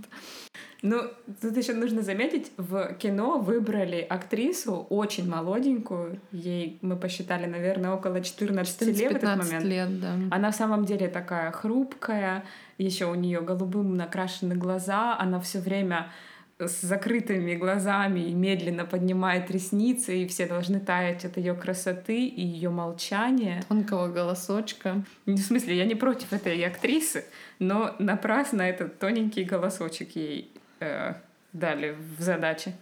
[0.82, 1.02] Ну,
[1.40, 6.20] тут еще нужно заметить, в кино выбрали актрису очень молоденькую.
[6.30, 9.64] Ей мы посчитали, наверное, около 14 лет в этот 14-15 момент.
[9.64, 10.14] лет, да.
[10.30, 12.44] Она в самом деле такая хрупкая,
[12.76, 16.12] еще у нее голубым накрашены глаза, она все время
[16.58, 22.44] с закрытыми глазами и медленно поднимает ресницы, и все должны таять от ее красоты и
[22.44, 23.62] ее молчания.
[23.68, 25.04] Тонкого голосочка.
[25.26, 27.24] В смысле, я не против этой актрисы,
[27.58, 31.14] но напрасно этот тоненький голосочек ей э,
[31.52, 32.74] дали в задаче.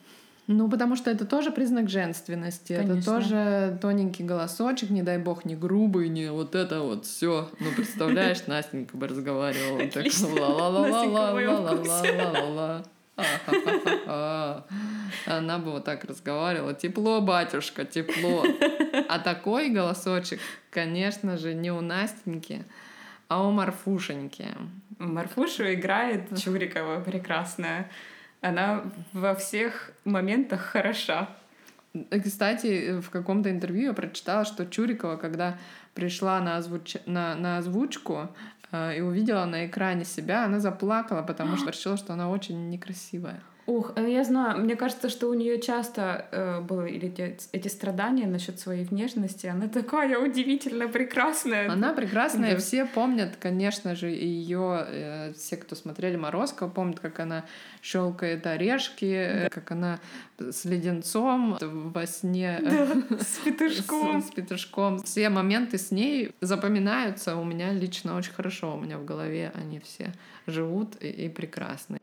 [0.46, 2.72] Ну, потому что это тоже признак женственности.
[2.72, 3.12] Это Конечно.
[3.12, 7.50] тоже тоненький голосочек, не дай бог, не грубый, не вот это вот все.
[7.58, 9.80] Ну, представляешь, Настенька бы разговаривала.
[9.80, 10.28] так, Отлично.
[10.28, 12.76] Настенька в моём ла-ла-ла-ла-ла-ла-ла-ла.
[12.76, 12.95] А-ха-ха-ха-ха.
[15.26, 16.74] Она бы вот так разговаривала.
[16.74, 18.44] Тепло, батюшка, тепло.
[19.08, 22.64] А такой голосочек, конечно же, не у Настеньки,
[23.28, 24.48] а у Марфушеньки.
[24.98, 27.90] Марфушу играет Чурикова прекрасная.
[28.40, 31.28] Она во всех моментах хороша.
[32.10, 35.58] Э, Кстати, в каком-то интервью я прочитала, что Чурикова, когда
[35.94, 36.96] пришла на, озвуч...
[37.06, 38.28] на, на озвучку
[38.72, 43.40] и увидела на экране себя, она заплакала, потому что решила, что она очень некрасивая.
[43.66, 48.26] Ух, э, я знаю, мне кажется, что у нее часто э, были эти, эти страдания
[48.26, 49.46] насчет своей внешности.
[49.46, 51.70] Она такая удивительно прекрасная.
[51.70, 52.58] Она прекрасная, Да.
[52.60, 57.44] все помнят, конечно же, ее, все, кто смотрели Морозко, помнят, как она
[57.82, 59.98] щелкает орешки, э, как она
[60.38, 64.22] с леденцом во сне э, Да, с петушком.
[64.22, 65.02] С, с петушком.
[65.02, 68.74] Все моменты с ней запоминаются у меня лично очень хорошо.
[68.76, 70.12] У меня в голове они все
[70.46, 71.98] живут и, и прекрасны.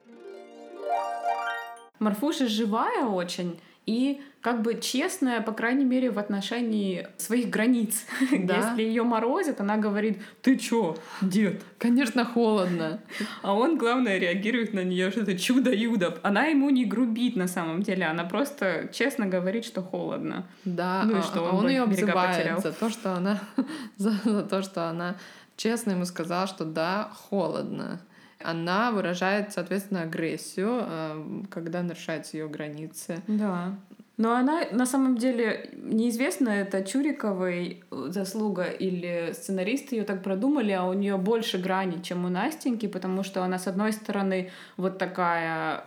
[2.03, 8.05] Марфуша живая очень и как бы честная, по крайней мере, в отношении своих границ.
[8.31, 8.55] Да.
[8.57, 11.61] Если ее морозит, она говорит, ты чё, дед?
[11.77, 12.99] Конечно, холодно.
[13.41, 16.19] А он, главное, реагирует на нее, что это чудо-юдо.
[16.23, 20.45] Она ему не грубит на самом деле, она просто честно говорит, что холодно.
[20.65, 23.39] Да, Ну и а- что, а он он ее обзывает за то, что она
[23.97, 25.15] за, за то, что она
[25.55, 28.01] честно ему сказала, что да, холодно.
[28.43, 33.21] Она выражает, соответственно, агрессию, э, когда нарушаются ее границы.
[33.27, 33.75] Да.
[34.15, 40.86] Но она на самом деле неизвестно, это Чуриковой заслуга или сценаристы ее так продумали, а
[40.86, 45.86] у нее больше граней, чем у Настеньки, потому что она, с одной стороны, вот такая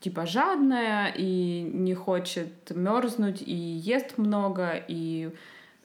[0.00, 5.30] типа жадная и не хочет мерзнуть, и ест много, и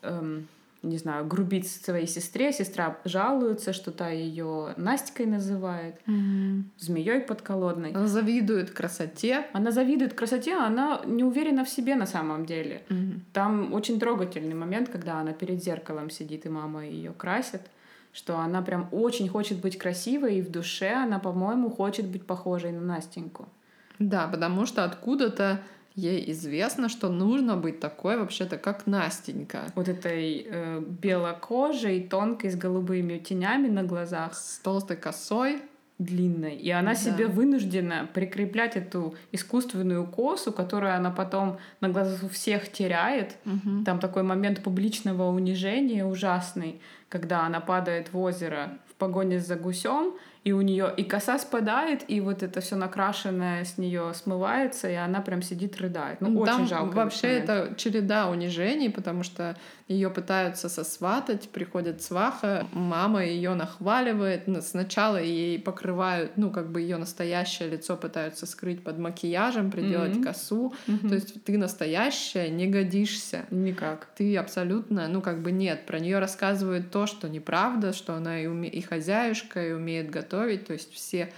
[0.01, 0.47] эм,
[0.83, 2.51] не знаю, грубит своей сестре.
[2.51, 5.99] Сестра жалуется, что та ее Настикой называет,
[6.77, 7.91] змеей подколодной.
[7.91, 9.47] Она завидует красоте.
[9.53, 12.83] Она завидует красоте, а она не уверена в себе на самом деле.
[12.89, 13.25] Мгм.
[13.33, 17.61] Там очень трогательный момент, когда она перед зеркалом сидит, и мама ее красит,
[18.13, 22.71] что она прям очень хочет быть красивой, и в душе она, по-моему, хочет быть похожей
[22.71, 23.47] на Настеньку.
[23.99, 25.61] Да, потому что откуда-то
[25.97, 29.71] ей известно, что нужно быть такой вообще-то, как Настенька.
[29.75, 35.61] Вот этой э, белокожей, тонкой, с голубыми тенями на глазах, С толстой косой.
[35.99, 36.55] длинной.
[36.55, 36.95] И она Да.
[36.95, 43.35] себе вынуждена прикреплять эту искусственную косу, которую она потом на глазах у всех теряет.
[43.45, 43.83] Мгм.
[43.83, 46.79] Там такой момент публичного унижения ужасный,
[47.09, 50.13] когда она падает в озеро в погоне за гусем,
[50.47, 54.93] и у нее и коса спадает, и вот это все накрашенное с нее смывается, и
[54.93, 56.21] она прям сидит рыдает.
[56.21, 56.95] Ну, Там очень жалко.
[56.95, 59.57] вообще это череда унижений, потому что
[59.89, 66.95] ее пытаются сосватать, приходит сваха, мама ее нахваливает, сначала ей покрывают, ну, как бы ее
[66.97, 70.23] настоящее лицо пытаются скрыть под макияжем, приделать Мгм.
[70.23, 71.09] косу, Мгм.
[71.09, 73.45] то есть ты настоящая, не годишься.
[73.51, 74.07] Никак.
[74.15, 78.45] Ты абсолютно, ну как бы нет, про нее рассказывают то, что неправда, что она и,
[78.45, 81.31] уме- и хозяюшка, и умеет готовить, то есть все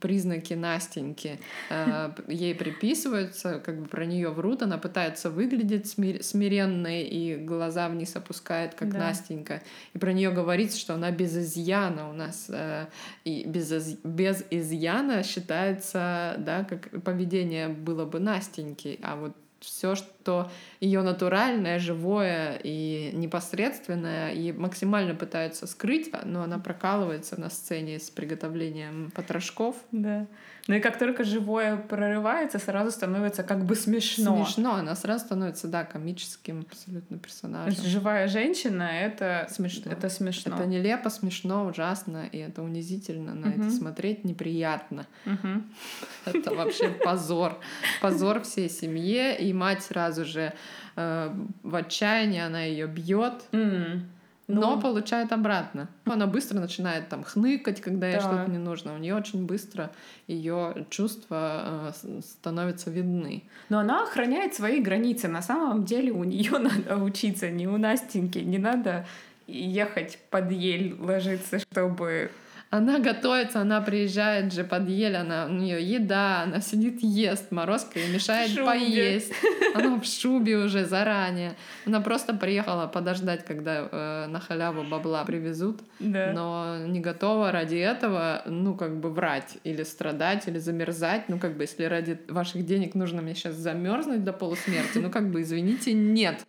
[0.00, 7.04] признаки Настеньки э, ей приписываются, как бы про нее врут, она пытается выглядеть смир- смиренной
[7.04, 8.98] и глаза вниз опускает, как Да.
[8.98, 9.62] Настенька,
[9.94, 12.86] и про нее говорится, что она без изъяна у нас, э,
[13.24, 19.94] и без, из- без изъяна считается, да, как поведение было бы Настеньки, а вот все,
[19.94, 27.98] что ее натуральное, живое и непосредственное, и максимально пытаются скрыть, но она прокалывается на сцене
[27.98, 29.76] с приготовлением потрошков.
[29.90, 30.26] Да.
[30.68, 34.44] Ну и как только живое прорывается, сразу становится как бы смешно.
[34.44, 37.84] Смешно, она сразу становится, да, комическим абсолютно персонажем.
[37.84, 39.90] Живая женщина это Смешно.
[39.90, 40.54] Это смешно.
[40.54, 43.34] Это нелепо, смешно, ужасно, и это унизительно.
[43.34, 43.60] На Мгм.
[43.60, 45.06] это смотреть неприятно.
[45.24, 45.64] Мгм.
[46.26, 47.58] Это вообще позор.
[48.00, 49.36] Позор всей семье.
[49.38, 50.52] И мать сразу же
[50.96, 53.42] э, в отчаянии, она ее бьет.
[53.52, 54.08] М.
[54.52, 55.88] Но Ну, получает обратно.
[56.04, 58.20] Она быстро начинает там хныкать, когда ей Да.
[58.20, 58.94] что-то не нужно.
[58.94, 59.90] У нее очень быстро
[60.26, 63.42] ее чувства э, становятся видны.
[63.68, 65.28] Но она охраняет свои границы.
[65.28, 68.38] На самом деле у нее надо учиться, не у Настеньки.
[68.38, 69.06] Не надо
[69.46, 72.30] ехать под ель ложиться, чтобы...
[72.74, 77.98] Она готовится, она приезжает же под ель, она, у нее еда, она сидит, ест, Морозко
[77.98, 78.64] ей мешает шубе.
[78.64, 79.30] поесть.
[79.74, 81.54] Она в шубе уже заранее.
[81.84, 86.32] Она просто приехала подождать, когда э, на халяву бабла привезут, Да.
[86.34, 91.28] но не готова ради этого, ну, как бы врать или страдать, или замерзать.
[91.28, 95.30] Ну, как бы, если ради ваших денег нужно мне сейчас замерзнуть до полусмерти, ну, как
[95.30, 96.46] бы, извините, нет.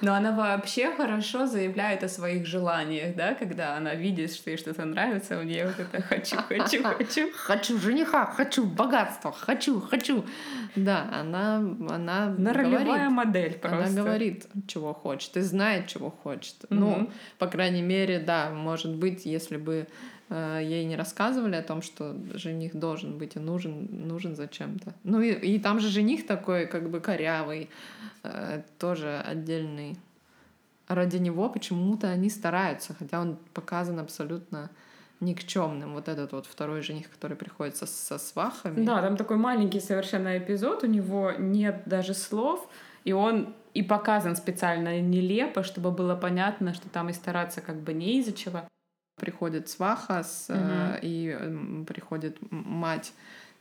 [0.00, 4.84] Но она вообще хорошо заявляет о своих желаниях, да, когда она видит, что ей что-то
[4.84, 7.30] нравится, у нее вот это «хочу, хочу, хочу».
[7.34, 10.24] Хочу жениха, хочу богатства, хочу, хочу.
[10.74, 13.78] Да, она, она Она ролевая модель просто.
[13.78, 16.56] Она говорит, чего хочет, и знает, чего хочет.
[16.70, 17.12] Ну, Мгм.
[17.38, 19.86] по крайней мере, да, может быть, если бы
[20.28, 24.92] ей не рассказывали о том, что жених должен быть и нужен, нужен зачем-то.
[25.04, 27.70] Ну и, и там же жених такой, как бы корявый,
[28.24, 29.96] э, тоже отдельный.
[30.88, 34.70] Ради него почему-то они стараются, хотя он показан абсолютно
[35.20, 35.94] никчемным.
[35.94, 38.84] Вот этот вот второй жених, который приходит со, со свахами.
[38.84, 42.68] Да, там такой маленький совершенно эпизод, у него нет даже слов,
[43.04, 47.92] и он и показан специально нелепо, чтобы было понятно, что там и стараться как бы
[47.92, 48.62] не из-за чего.
[49.16, 50.98] Приходит сваха с, Мгм.
[51.02, 53.12] и приходит мать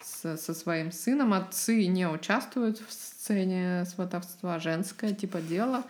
[0.01, 1.33] с- со своим сыном.
[1.33, 5.83] Отцы не участвуют в сцене сватовства, женское типа дело.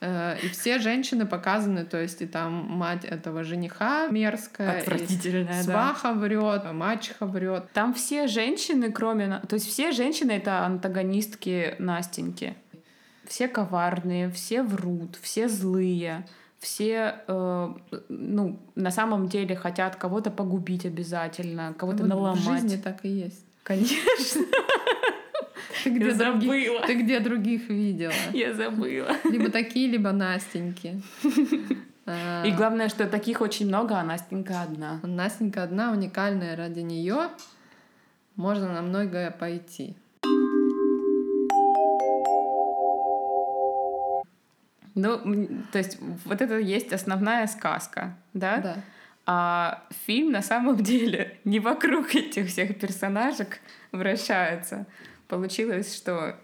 [0.00, 5.46] Э, И все женщины показаны, то есть и там мать этого жениха мерзкая, и Отвратительная,
[5.46, 5.62] да.
[5.62, 7.70] сваха врет, мачеха врет.
[7.72, 9.38] Там все женщины, кроме...
[9.48, 12.56] То есть все женщины— это антагонистки Настеньки.
[13.28, 16.26] Все коварные, все врут, все злые,
[16.62, 17.74] все, э,
[18.08, 22.40] ну, на самом деле хотят кого-то погубить обязательно, кого-то Вот наломать.
[22.40, 23.44] В жизни так и есть.
[23.64, 24.44] Конечно,
[25.84, 26.86] Ты где, я других, забыла.
[26.86, 28.12] ты где других видела?
[28.32, 29.08] Я забыла.
[29.24, 31.02] Либо такие, либо Настеньки.
[32.04, 34.98] А, И главное, что таких очень много, а Настенька одна.
[35.04, 37.28] Настенька одна, уникальная ради нее.
[38.34, 39.94] Можно на многое пойти.
[44.94, 48.58] Ну, то есть вот это есть основная сказка, да?
[48.58, 48.76] Да.
[49.24, 53.60] А фильм на самом деле не вокруг этих всех персонажек
[53.92, 54.86] вращается.
[55.28, 56.36] Получилось, что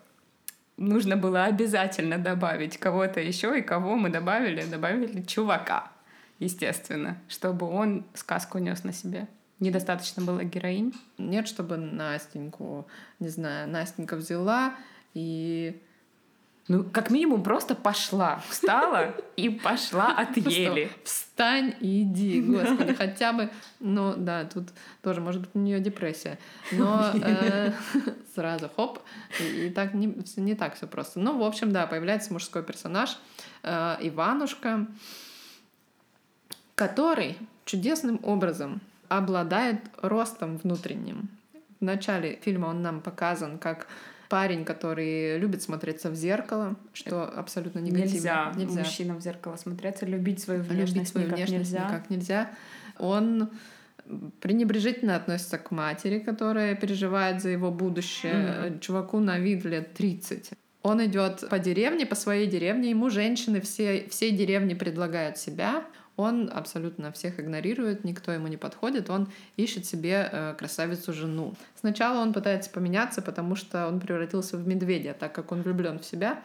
[0.76, 4.64] нужно было обязательно добавить кого-то еще, и кого мы добавили?
[4.64, 5.90] Добавили чувака,
[6.38, 9.26] естественно, чтобы он сказку нес на себе.
[9.60, 10.94] Недостаточно было героинь.
[11.18, 12.86] Нет, чтобы Настеньку,
[13.18, 14.74] не знаю, Настенька взяла
[15.14, 15.82] и
[16.68, 20.90] Ну, как минимум, просто пошла, встала и пошла от просто ели.
[21.02, 23.50] встань и иди, господи, хотя бы,
[23.80, 24.68] ну да, тут
[25.02, 26.38] тоже может быть у нее депрессия,
[26.72, 27.72] но э,
[28.34, 29.00] сразу хоп,
[29.40, 31.20] и, и так не, не так все просто.
[31.20, 33.16] Ну, в общем, да, появляется мужской персонаж
[33.62, 34.86] э, Иванушка,
[36.74, 41.30] который чудесным образом обладает ростом внутренним.
[41.80, 43.86] В начале фильма он нам показан как
[44.28, 48.52] парень, который любит смотреться в зеркало, что абсолютно негативно.
[48.56, 51.84] Нельзя, мужчинам в зеркало смотреться, любить свою внешность любить свою никак внешность нельзя.
[51.86, 52.50] никак нельзя.
[52.98, 53.50] Он
[54.40, 58.32] пренебрежительно относится к матери, которая переживает за его будущее.
[58.32, 58.80] Mm-hmm.
[58.80, 60.50] Чуваку на вид лет 30.
[60.82, 65.84] Он идет по деревне, по своей деревне, ему женщины все, всей деревни предлагают себя.
[66.18, 71.54] Он абсолютно всех игнорирует, никто ему не подходит, он ищет себе э, красавицу жену.
[71.76, 76.04] Сначала он пытается поменяться, потому что он превратился в медведя, так как он влюблен в
[76.04, 76.40] себя.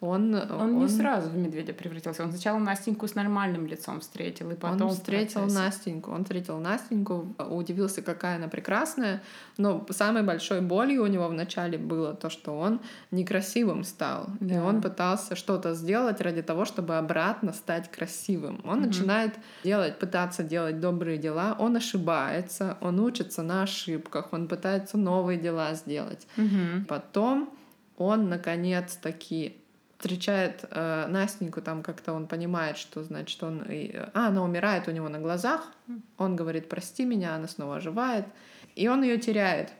[0.00, 2.24] Он, он, он не сразу в медведя превратился.
[2.24, 6.10] Он сначала Настеньку с нормальным лицом встретил, и потом он встретил Настеньку.
[6.12, 9.22] Он встретил Настеньку, удивился, какая она прекрасная.
[9.58, 14.28] Но самой большой болью у него вначале было то, что он некрасивым стал.
[14.40, 14.54] Да.
[14.54, 18.60] И он пытался что-то сделать ради того, чтобы обратно стать красивым.
[18.64, 18.86] Он угу.
[18.86, 19.17] начинает
[19.64, 21.56] делать, пытаться делать добрые дела.
[21.58, 26.26] Он ошибается, он учится на ошибках, он пытается новые дела сделать.
[26.36, 26.86] Угу.
[26.88, 27.50] Потом
[27.96, 29.56] он наконец-таки
[29.98, 33.64] встречает э, Настеньку, там как-то он понимает, что значит он...
[34.14, 35.72] А, она умирает у него на глазах.
[36.16, 38.24] Он говорит, прости меня, она снова оживает.
[38.76, 39.72] И он ее теряет.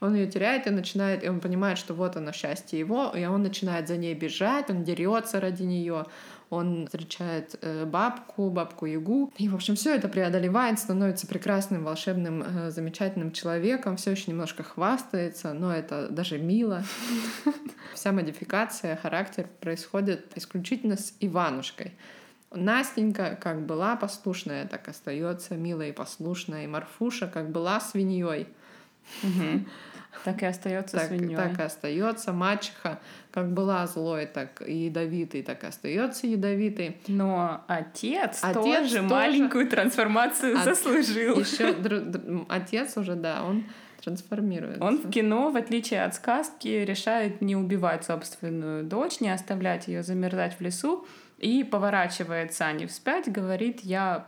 [0.00, 3.42] Он ее теряет и начинает, и он понимает, что вот оно счастье его, и он
[3.42, 6.06] начинает за ней бежать, он дерется ради нее,
[6.52, 9.32] он встречает э, бабку, бабку Ягу.
[9.38, 14.62] И, в общем, все это преодолевает, становится прекрасным, волшебным, э, замечательным человеком, все еще немножко
[14.62, 16.84] хвастается, но это даже мило.
[17.94, 21.94] Вся модификация, характер происходит исключительно с Иванушкой.
[22.50, 26.66] Настенька как была послушная, так остается милой и послушной.
[26.66, 28.46] Марфуша как была свиньей.
[30.24, 31.36] Так и остается так, свиньей.
[31.36, 32.32] Так и остается.
[32.32, 36.98] Мачеха как была злой, так и ядовитой, так и остается ядовитой.
[37.08, 40.64] Но отец, отец тоже, тоже маленькую трансформацию от...
[40.64, 41.40] заслужил.
[41.40, 41.74] Еще
[42.48, 43.64] отец уже, да, он
[44.02, 44.84] трансформируется.
[44.84, 50.02] Он в кино, в отличие от сказки, решает не убивать собственную дочь, не оставлять ее
[50.02, 51.06] замерзать в лесу,
[51.42, 54.26] и поворачивает Сани вспять, говорит, я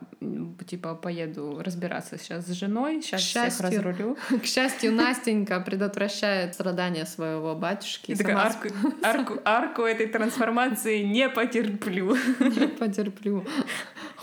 [0.66, 4.18] типа поеду разбираться сейчас с женой, сейчас к счастью, всех разрулю.
[4.42, 8.10] К счастью, Настенька предотвращает страдания своего батюшки.
[8.10, 8.68] И такая, арку,
[9.02, 12.16] арку, арку этой трансформации не потерплю.
[12.40, 13.46] Не потерплю.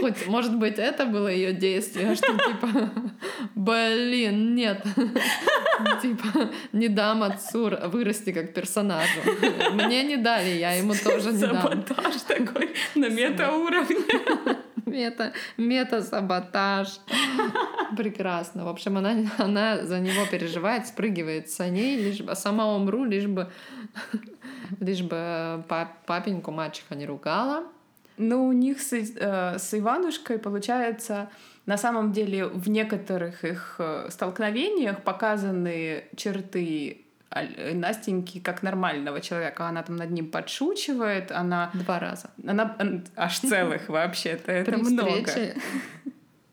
[0.01, 2.91] Хоть, может быть, это было ее действие, что типа,
[3.55, 4.83] блин, нет,
[6.01, 9.19] типа, не дам отцу вырасти как персонажу.
[9.73, 11.61] Мне не дали, я ему тоже не дам.
[11.61, 13.97] Саботаж такой на мета-уровне.
[14.85, 16.99] Мета, мета-саботаж.
[17.95, 18.65] Прекрасно.
[18.65, 23.27] В общем, она, она за него переживает, спрыгивает с ней, лишь бы сама умру, лишь
[23.27, 23.49] бы,
[24.79, 27.63] лишь бы пап, папеньку мачеха не ругала.
[28.21, 31.29] Ну, у них с, э, с Иванушкой получается
[31.65, 39.67] на самом деле в некоторых их э, столкновениях показаны черты э, Настеньки как нормального человека.
[39.67, 41.71] Она там над ним подшучивает, она...
[41.73, 42.29] Два раза.
[42.45, 42.77] Она
[43.15, 45.31] аж целых вообще-то, это много.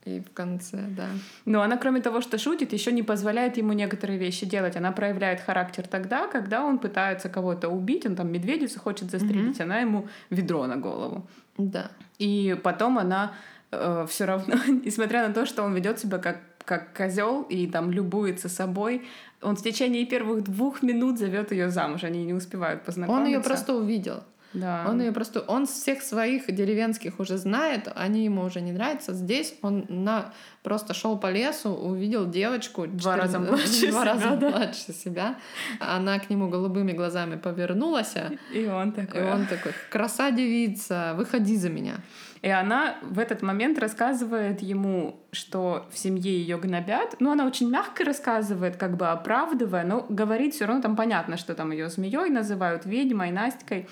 [0.09, 1.07] И в конце, да.
[1.44, 4.77] Но она, кроме того, что шутит, еще не позволяет ему некоторые вещи делать.
[4.77, 9.62] Она проявляет характер тогда, когда он пытается кого-то убить, он там медведицу хочет застрелить, mm-hmm.
[9.62, 11.27] она ему ведро на голову.
[11.59, 11.90] Да.
[12.18, 13.33] И потом она
[13.71, 17.90] э, все равно, несмотря на то, что он ведет себя как как козел и там
[17.90, 19.03] любуется собой,
[19.40, 23.23] он в течение первых двух минут зовет ее замуж, они не успевают познакомиться.
[23.23, 24.23] Он ее просто увидел.
[24.54, 24.87] Да.
[24.88, 29.12] Он ее просто, он всех своих деревенских уже знает, они ему уже не нравятся.
[29.12, 30.32] Здесь он на
[30.62, 34.50] просто шел по лесу, увидел девочку два 14, раза младше два себя, раза да?
[34.50, 35.37] младше себя.
[35.80, 38.14] Она к нему голубыми глазами повернулась,
[38.52, 41.96] и он такой, и он такой, краса девица, выходи за меня.
[42.40, 47.16] И она в этот момент рассказывает ему, что в семье ее гнобят.
[47.18, 51.54] Ну, она очень мягко рассказывает, как бы оправдывая, но говорит все равно там понятно, что
[51.54, 53.88] там ее змеей называют, ведьмой, Настикой.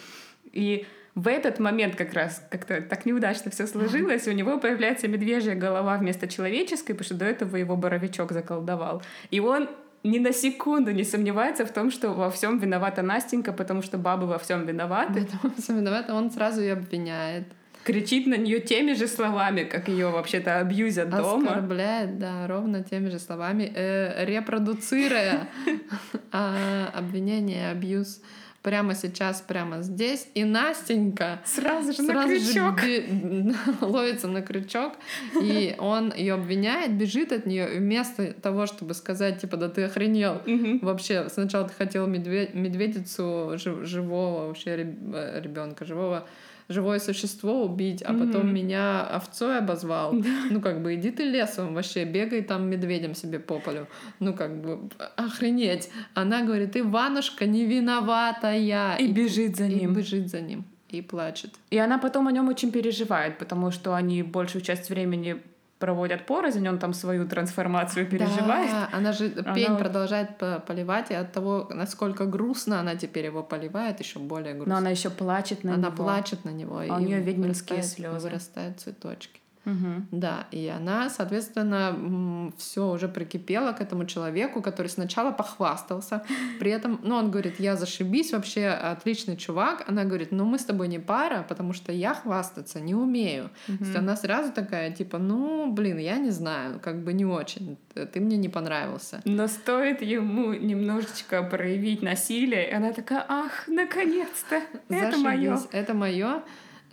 [0.56, 5.54] И в этот момент как раз как-то так неудачно все сложилось, у него появляется медвежья
[5.54, 9.02] голова вместо человеческой, потому что до этого его боровичок заколдовал.
[9.30, 9.68] И он
[10.02, 14.26] ни на секунду не сомневается в том, что во всем виновата Настенька, потому что бабы
[14.26, 15.26] во всем виноваты.
[15.42, 17.44] Во всем виновата, он сразу ее обвиняет.
[17.82, 21.50] Кричит на нее теми же словами, как ее вообще-то абьюзят дома.
[21.50, 25.48] Оскорбляет, да, ровно теми же словами, э, репродуцируя
[26.32, 28.20] а, обвинение, абьюз
[28.66, 30.26] прямо сейчас, прямо здесь.
[30.35, 32.81] И Настенька сразу же сразу на крючок.
[32.81, 34.94] Же ловится на крючок,
[35.40, 39.85] и он ее обвиняет, бежит от нее, и вместо того, чтобы сказать, типа, да ты
[39.85, 40.42] охренел,
[40.83, 46.26] вообще, сначала ты хотел медведицу живого вообще э, ребенка, живого
[46.68, 48.52] живое существо убить, а потом mm-hmm.
[48.52, 50.14] меня овцой обозвал.
[50.50, 53.86] Ну, как бы, иди ты лесом вообще, бегай там медведем себе по полю.
[54.20, 55.90] Ну, как бы, охренеть.
[56.14, 58.97] Она говорит, Иванушка не виноватая.
[58.97, 59.93] И, и бежит за ним.
[59.93, 60.64] И бежит за ним.
[60.90, 61.55] И плачет.
[61.70, 65.43] И она потом о нем очень переживает, потому что они большую часть времени
[65.79, 68.70] проводят порознь, он там свою трансформацию переживает.
[68.70, 72.95] Да, она же Она пень вот- продолжает по- поливать, и от того, насколько грустно она
[72.97, 74.72] теперь его поливает, еще более грустно.
[74.74, 75.97] Но она еще плачет на она него.
[75.97, 78.29] плачет на него, А у неё ведьминские вырастает- слезы.
[78.29, 79.41] Вырастают цветочки.
[79.66, 80.06] Мгм.
[80.12, 86.22] Да, и она, соответственно, все уже прикипела к этому человеку, который сначала похвастался.
[86.60, 89.84] При этом, ну, он говорит, я зашибись, вообще отличный чувак.
[89.88, 93.50] Она говорит, ну, мы с тобой не пара, потому что я хвастаться не умею.
[93.66, 97.76] То есть она сразу такая, типа, ну, блин, я не знаю, как бы не очень.
[97.94, 99.20] Ты мне не понравился.
[99.24, 105.58] Но стоит ему немножечко проявить насилие, и она такая, ах, наконец-то, это мое.
[105.72, 106.42] Это мое.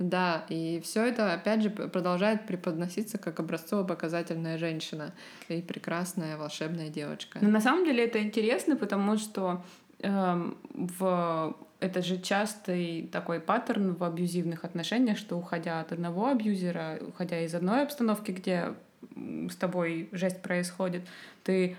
[0.03, 5.13] Да, и все это, опять же, продолжает преподноситься как образцово-показательная женщина
[5.47, 7.39] и прекрасная волшебная девочка.
[7.41, 9.63] Но на самом деле это интересно, потому что
[9.99, 16.99] эм, в это же частый такой паттерн в абьюзивных отношениях, что уходя от одного абьюзера,
[17.07, 18.73] уходя из одной обстановки, где
[19.15, 21.03] с тобой жесть происходит,
[21.43, 21.77] ты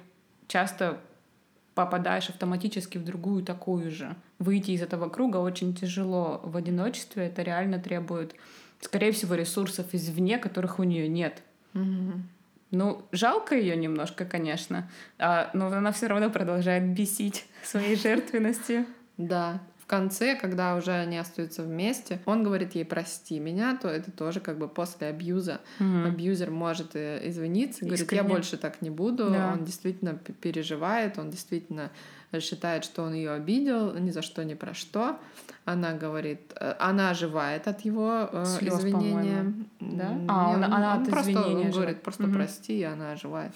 [0.48, 0.98] часто
[1.74, 4.16] попадаешь автоматически в другую такую же.
[4.38, 7.26] Выйти из этого круга очень тяжело в одиночестве.
[7.26, 8.34] Это реально требует,
[8.80, 11.42] скорее всего, ресурсов извне, которых у нее нет.
[11.72, 12.28] Мгм.
[12.70, 18.86] Ну, жалко ее немножко, конечно, а, но она все равно продолжает бесить своей жертвенностью.
[19.16, 19.60] Да.
[19.84, 24.40] В конце, когда уже они остаются вместе, он говорит ей «прости меня», то это тоже
[24.40, 25.60] как бы после абьюза.
[25.78, 28.28] Абьюзер может э, извиниться, говорит, я Искренне.
[28.34, 29.28] больше так не буду.
[29.28, 29.52] Да.
[29.52, 31.90] Он действительно переживает, он действительно
[32.40, 35.18] считает, что он ее обидел ни за что, ни про что.
[35.64, 39.54] Она говорит, э, она оживает от его э, Слёз, извинения.
[39.80, 40.08] Да?
[40.28, 42.34] А, не, он- она от просто, извинения он говорит, просто Мгм.
[42.34, 43.52] прости, и она оживает.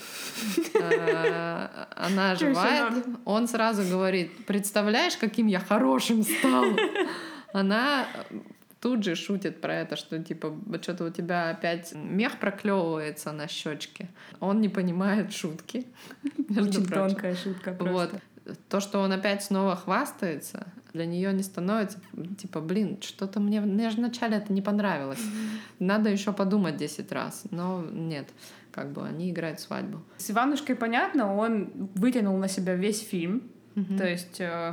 [0.75, 3.05] Э, Она оживает.
[3.25, 6.65] Он сразу говорит, представляешь, каким я хорошим стал?
[7.53, 8.07] Она
[8.81, 14.09] тут же шутит про это, что типа что-то у тебя опять мех проклевывается на щечке.
[14.41, 15.87] Он не понимает шутки.
[16.51, 18.11] Очень тонкая шутка Вот.
[18.69, 21.99] То, что он опять снова хвастается, для нее не становится
[22.39, 25.23] типа, блин, что-то мне, мне же вначале это не понравилось.
[25.79, 27.45] Надо еще подумать 10 раз.
[27.51, 28.29] Но нет,
[28.73, 30.03] как бы они играют свадьбу.
[30.17, 33.43] С Иванушкой понятно, он вытянул на себя весь фильм.
[33.97, 34.73] То есть э,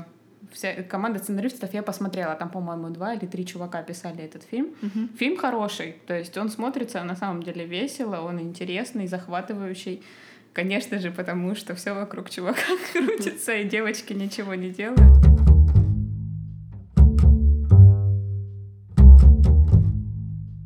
[0.52, 4.74] вся команда сценаристов я посмотрела, там, по-моему, два или три чувака писали этот фильм.
[4.82, 5.10] Мгм.
[5.18, 10.02] Фильм хороший, то есть он смотрится на самом деле весело, он интересный, захватывающий.
[10.56, 12.62] Конечно же, потому что все вокруг чувака
[12.93, 15.01] крутится, и девочки ничего не делают.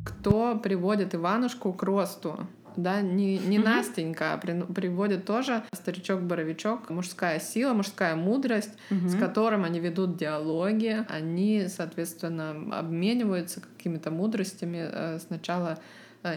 [0.04, 2.46] Кто приводит Иванушку к росту?
[2.76, 3.58] Да, не, не.
[3.58, 11.04] Настенька, а при- приводит тоже старичок-боровичок, мужская сила, мужская мудрость, с которым они ведут диалоги,
[11.08, 14.88] они, соответственно, обмениваются какими-то мудростями.
[14.88, 15.80] Э, Сначала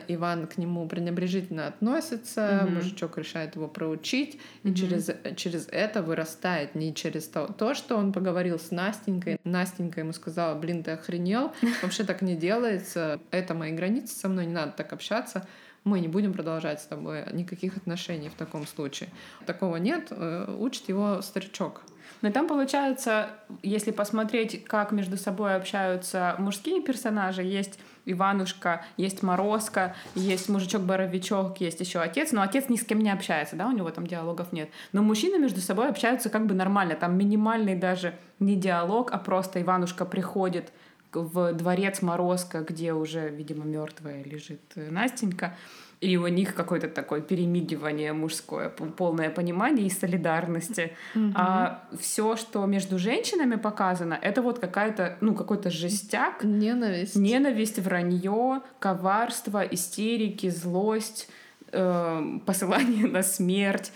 [0.07, 2.75] Иван к нему пренебрежительно относится, Мгм.
[2.75, 4.75] мужичок решает его проучить, и Мгм.
[4.75, 9.37] через, через это вырастает, не через то, то, что он поговорил с Настенькой.
[9.43, 14.45] Настенька ему сказала, блин, ты охренел, вообще так не делается, это мои границы, со мной
[14.45, 15.47] не надо так общаться,
[15.83, 19.09] мы не будем продолжать с тобой никаких отношений в таком случае.
[19.45, 21.83] Такого нет, э, учит его старичок.
[22.23, 29.93] Но там получается, если посмотреть, как между собой общаются мужские персонажи, есть Иванушка, есть Морозко,
[30.15, 33.91] есть мужичок-боровичок, есть еще отец, но отец ни с кем не общается, да, у него
[33.91, 34.69] там диалогов нет.
[34.93, 39.61] Но мужчины между собой общаются как бы нормально, там минимальный даже не диалог, а просто
[39.61, 40.71] Иванушка приходит
[41.11, 45.55] в дворец Морозко, где уже, видимо, мертвая лежит э, Настенька,
[46.03, 50.91] и у них какое-то такое перемигивание мужское, полное понимание и солидарности.
[51.35, 57.15] А все, что между женщинами показано, это вот какая-то, ну, какой-то жестяк, Ненависть.
[57.15, 61.29] ненависть, вранье, коварство, истерики, злость,
[61.71, 63.91] э, посылание на смерть.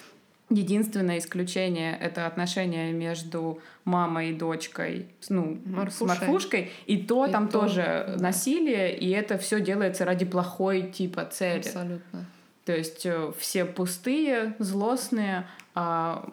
[0.50, 6.08] Единственное исключение— это отношения между мамой и дочкой, с- ну, с Марфушей.
[6.08, 8.24] Марфушкой, и то И там то, тоже да.
[8.24, 11.60] насилие, и это все делается ради плохой типа цели.
[11.60, 12.26] Абсолютно.
[12.64, 16.30] То есть э, все пустые, злостные, а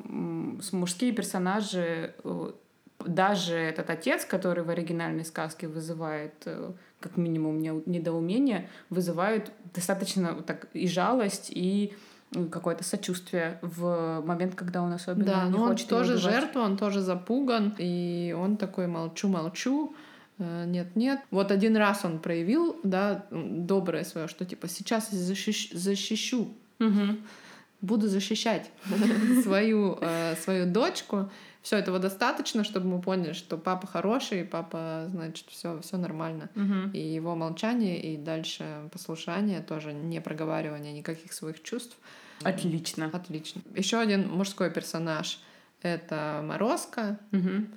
[0.61, 2.53] с- мужские персонажи, э,
[3.05, 10.35] даже этот отец, который в оригинальной сказке вызывает э, как минимум не- недоумение, вызывает достаточно
[10.43, 11.93] так и жалость, и
[12.51, 16.33] какое-то сочувствие в момент, когда он особенно Да, не но он хочет его тоже убивать.
[16.35, 19.95] жертва, он тоже запуган, и он такой молчу-молчу,
[20.39, 21.21] э, нет-нет.
[21.31, 26.49] Вот один раз он проявил, да, доброе свое, что типа сейчас я защищ- защищу.
[26.79, 27.19] Мгм.
[27.81, 28.71] буду защищать
[29.43, 31.31] свою, э, свою дочку.
[31.63, 36.49] Все этого достаточно, чтобы мы поняли, что папа хороший, папа, значит, все, все нормально.
[36.55, 36.91] Мгм.
[36.93, 41.97] И его молчание, и дальше послушание, тоже не проговаривание никаких своих чувств.
[42.43, 43.11] Отлично.
[43.13, 43.63] Отлично.
[43.75, 45.41] Еще один мужской персонаж—
[45.83, 47.69] это Морозко, Мгм.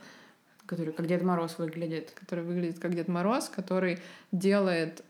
[0.65, 2.11] Который как Дед Мороз выглядит.
[2.13, 3.99] который выглядит как Дед Мороз, который
[4.33, 5.01] делает,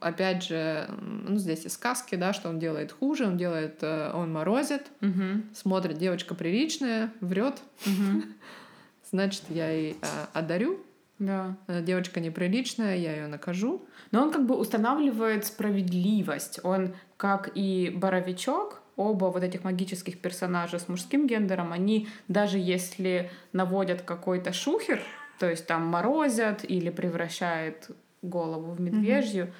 [0.00, 4.32] опять же, ну здесь и сказки, да, что он делает хуже, он делает, э, он
[4.32, 5.44] морозит, Мгм.
[5.54, 8.24] смотрит, девочка приличная, врет, Мгм.
[9.12, 10.80] значит, я ей э, одарю,
[11.20, 11.56] Да.
[11.68, 13.84] Э, девочка неприличная, я ее накажу.
[14.10, 16.58] Но он как бы устанавливает справедливость.
[16.64, 23.30] Он, как и Боровичок, оба вот этих магических персонажа с мужским гендером, они даже если
[23.52, 25.00] наводят какой-то шухер,
[25.38, 27.90] то есть там морозят или превращают
[28.22, 29.52] голову в медвежью,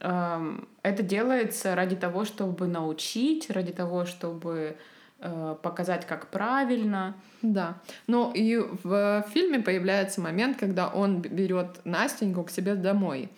[0.00, 4.76] эм, это делается ради того, чтобы научить, ради того, чтобы
[5.20, 7.14] э, показать, как правильно.
[7.42, 7.80] Да.
[8.06, 13.30] Ну и в фильме появляется момент, когда он берет Настеньку к себе домой.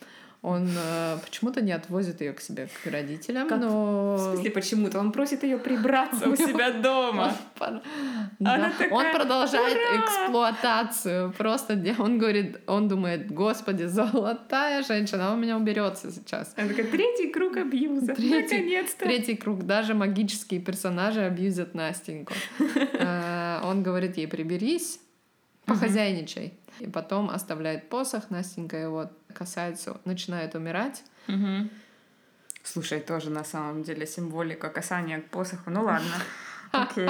[0.43, 4.99] Он э, почему-то не отвозит ее к себе к родителям, Как- но В смысле, почему-то
[4.99, 7.35] он просит ее прибраться у себя дома.
[7.59, 7.81] Он,
[8.39, 11.31] Она да, такая, он продолжает «Ура!» эксплуатацию.
[11.37, 16.53] Просто он говорит, он думает, господи, золотая женщина, она у меня уберется сейчас.
[16.57, 18.15] Она такая, третий круг абьюза.
[18.15, 19.05] Третий- Наконец-то.
[19.05, 19.63] Третий круг.
[19.67, 22.33] Даже магические персонажи абьюзят Настеньку.
[22.93, 24.99] Э, Он говорит ей, приберись,
[25.65, 26.53] похозяйничай.
[26.79, 31.03] И потом оставляет посох, Настенька его касается, начинает умирать.
[31.27, 31.69] Мгм.
[32.63, 35.69] Слушай, тоже на самом деле символика касания к посоху.
[35.71, 36.13] Ну ладно.
[36.71, 37.09] Окей.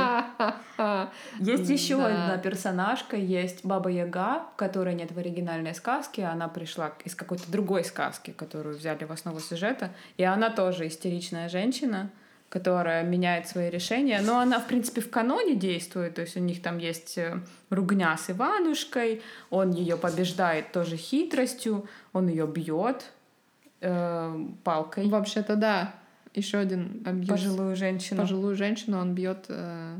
[1.40, 2.06] Есть еще Да.
[2.08, 6.26] одна персонажка, есть Баба Яга, которой нет в оригинальной сказке.
[6.26, 9.92] Она пришла из какой-то другой сказки, которую взяли в основу сюжета.
[10.18, 12.10] И она тоже истеричная женщина,
[12.52, 14.20] которая меняет свои решения.
[14.22, 16.16] Но она, в принципе, в каноне действует.
[16.16, 17.40] То есть у них там есть э,
[17.70, 19.22] ругня с Иванушкой.
[19.50, 21.88] Он ее побеждает тоже хитростью.
[22.12, 23.06] Он ее бьет
[23.80, 25.08] э, палкой.
[25.08, 25.96] Вообще-то да.
[26.36, 27.30] Еще один абьюз.
[27.30, 28.22] Пожилую женщину.
[28.22, 29.46] Пожилую женщину он бьет.
[29.48, 29.96] э,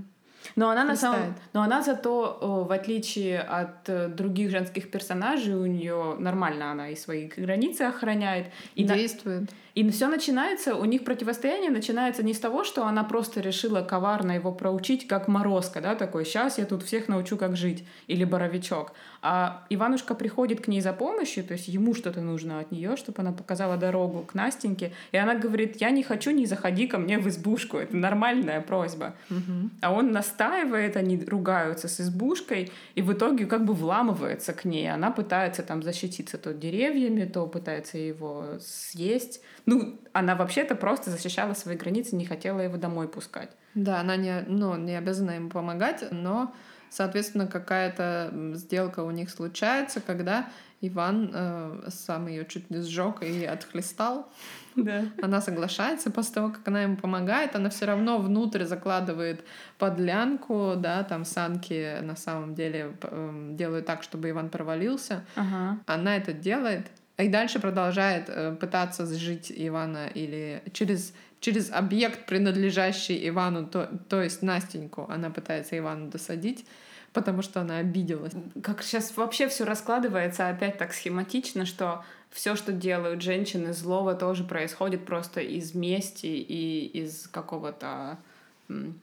[0.56, 5.66] Но она на самом, но она зато, в отличие от э, других женских персонажей, у
[5.66, 8.48] нее нормально она и свои границы охраняет.
[8.76, 9.50] И, на- действует.
[9.76, 14.34] и все начинается, у них противостояние начинается не с того, что она просто решила коварно
[14.34, 18.94] его проучить, как Морозко, да, такой, сейчас я тут всех научу, как жить, или Боровичок.
[19.24, 23.22] А Иванушка приходит к ней за помощью, то есть ему что-то нужно от нее, чтобы
[23.22, 27.20] она показала дорогу к Настеньке, и она говорит, я не хочу, не заходи ко мне
[27.20, 29.14] в избушку, это нормальная просьба.
[29.30, 29.72] Мгм.
[29.82, 34.92] А он настаивает, они ругаются с избушкой, и в итоге как бы вламывается к ней.
[34.92, 39.42] Она пытается там защититься то деревьями, то пытается его съесть.
[39.68, 43.52] Ну, она вообще-то просто защищала свои границы, не хотела его домой пускать.
[43.76, 46.54] Да, она не, ну, не обязана ему помогать, но,
[46.92, 50.50] соответственно, какая-то сделка у них случается, когда
[50.82, 54.30] Иван э, сам ее чуть не сжег и отхлестал.
[54.76, 55.06] Да.
[55.22, 59.46] Она соглашается, после того, как она ему помогает, она все равно внутрь закладывает
[59.78, 65.24] подлянку, да, там санки на самом деле эм, делают так, чтобы Иван провалился.
[65.36, 65.80] Ага.
[65.86, 66.88] Она это делает,
[67.22, 74.22] и дальше продолжает э, пытаться сжить Ивана или через, через объект, принадлежащий Ивану, то, то
[74.22, 76.66] есть Настеньку, она пытается Ивану досадить,
[77.14, 78.34] потому что она обиделась.
[78.64, 84.44] Как сейчас вообще все раскладывается опять так схематично, что все, что делают женщины злого, тоже
[84.44, 88.18] происходит просто из мести и из какого-то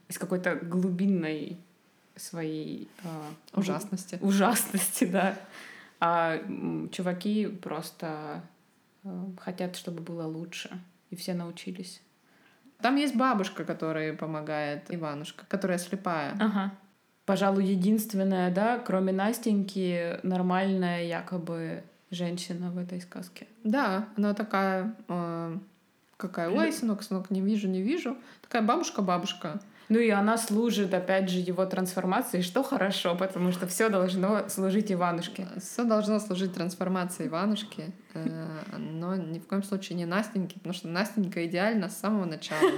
[0.08, 1.58] из какой-то глубинной
[2.16, 4.18] своей а, Ужасности.
[4.20, 5.38] ужасности, да.
[6.00, 6.38] А
[6.92, 8.42] чуваки просто
[9.04, 10.70] э, хотят, чтобы было лучше,
[11.10, 12.00] и все научились.
[12.80, 16.36] Там есть бабушка, которая помогает, Иванушка, которая слепая.
[16.38, 16.72] Ага.
[17.26, 23.46] Пожалуй, единственная, да, кроме Настеньки, нормальная якобы женщина в этой сказке.
[23.64, 25.58] Да, она такая, э,
[26.16, 28.16] какая, ой, сынок, сынок, не вижу, не вижу.
[28.40, 29.60] Такая бабушка-бабушка.
[29.88, 34.92] Ну и она служит, опять же, его трансформации, что хорошо, потому что все должно служить
[34.92, 35.48] Иванушке.
[35.58, 40.88] Все должно служить трансформации Иванушки, э, но ни в коем случае не Настеньки, потому что
[40.88, 42.70] Настенька идеальна с самого начала.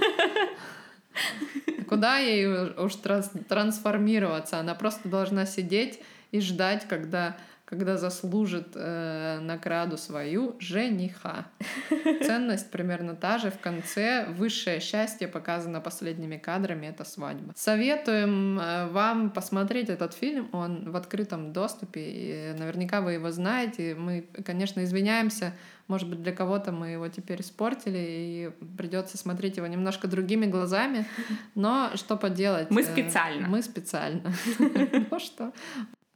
[1.89, 4.59] Куда ей уж транс- трансформироваться?
[4.59, 5.99] Она просто должна сидеть
[6.31, 7.35] и ждать, когда
[7.71, 11.45] когда заслужит э, награду свою жениха.
[12.25, 13.49] Ценность примерно та же.
[13.49, 16.87] В конце высшее счастье показано последними кадрами.
[16.87, 17.53] Это свадьба.
[17.55, 20.49] Советуем э, вам посмотреть этот фильм.
[20.51, 22.01] Он в открытом доступе.
[22.01, 23.95] И наверняка вы его знаете.
[23.95, 25.53] Мы, конечно, извиняемся.
[25.87, 31.05] Может быть, для кого-то мы его теперь испортили, и придется смотреть его немножко другими глазами.
[31.55, 32.69] Но что поделать?
[32.69, 33.47] Мы э, специально.
[33.47, 34.33] Мы специально.
[35.11, 35.51] Ну что,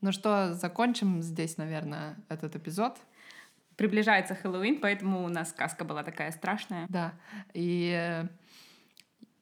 [0.05, 2.95] ну что, закончим здесь, наверное, этот эпизод.
[3.75, 6.85] Приближается Хэллоуин, поэтому у нас сказка была такая страшная.
[6.89, 7.13] Да.
[7.55, 8.23] И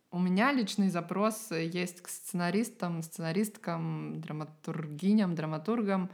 [0.09, 6.09] у меня личный запрос есть к сценаристам, сценаристкам, драматургиням, драматургам.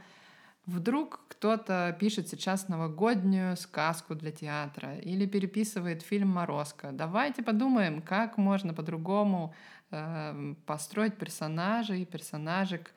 [0.66, 6.90] Вдруг кто-то пишет сейчас новогоднюю сказку для театра или переписывает фильм «Морозко».
[6.90, 9.54] Давайте подумаем, как можно по-другому
[9.92, 12.92] э, построить персонажей, персонажек,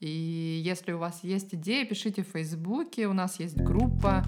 [0.00, 3.06] и если у вас есть идеи, пишите в Фейсбуке.
[3.06, 4.24] У нас есть группа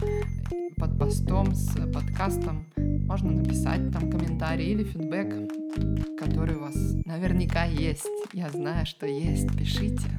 [0.77, 2.67] под постом с подкастом.
[2.77, 8.07] Можно написать там комментарий или фидбэк, который у вас наверняка есть.
[8.33, 9.49] Я знаю, что есть.
[9.57, 10.11] Пишите.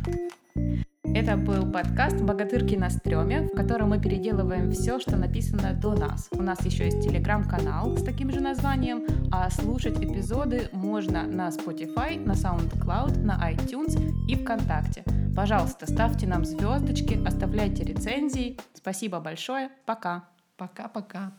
[1.16, 6.30] Это был подкаст «Богатырки на стреме», в котором мы переделываем все, что написано до нас.
[6.32, 12.24] У нас еще есть телеграм-канал с таким же названием, а слушать эпизоды можно на Spotify,
[12.24, 13.98] на SoundCloud, на iTunes
[14.28, 15.04] и ВКонтакте.
[15.36, 18.58] Пожалуйста, ставьте нам звездочки, оставляйте рецензии.
[18.74, 19.70] Спасибо большое.
[19.86, 20.26] Пока.
[20.58, 21.32] Пока-пока.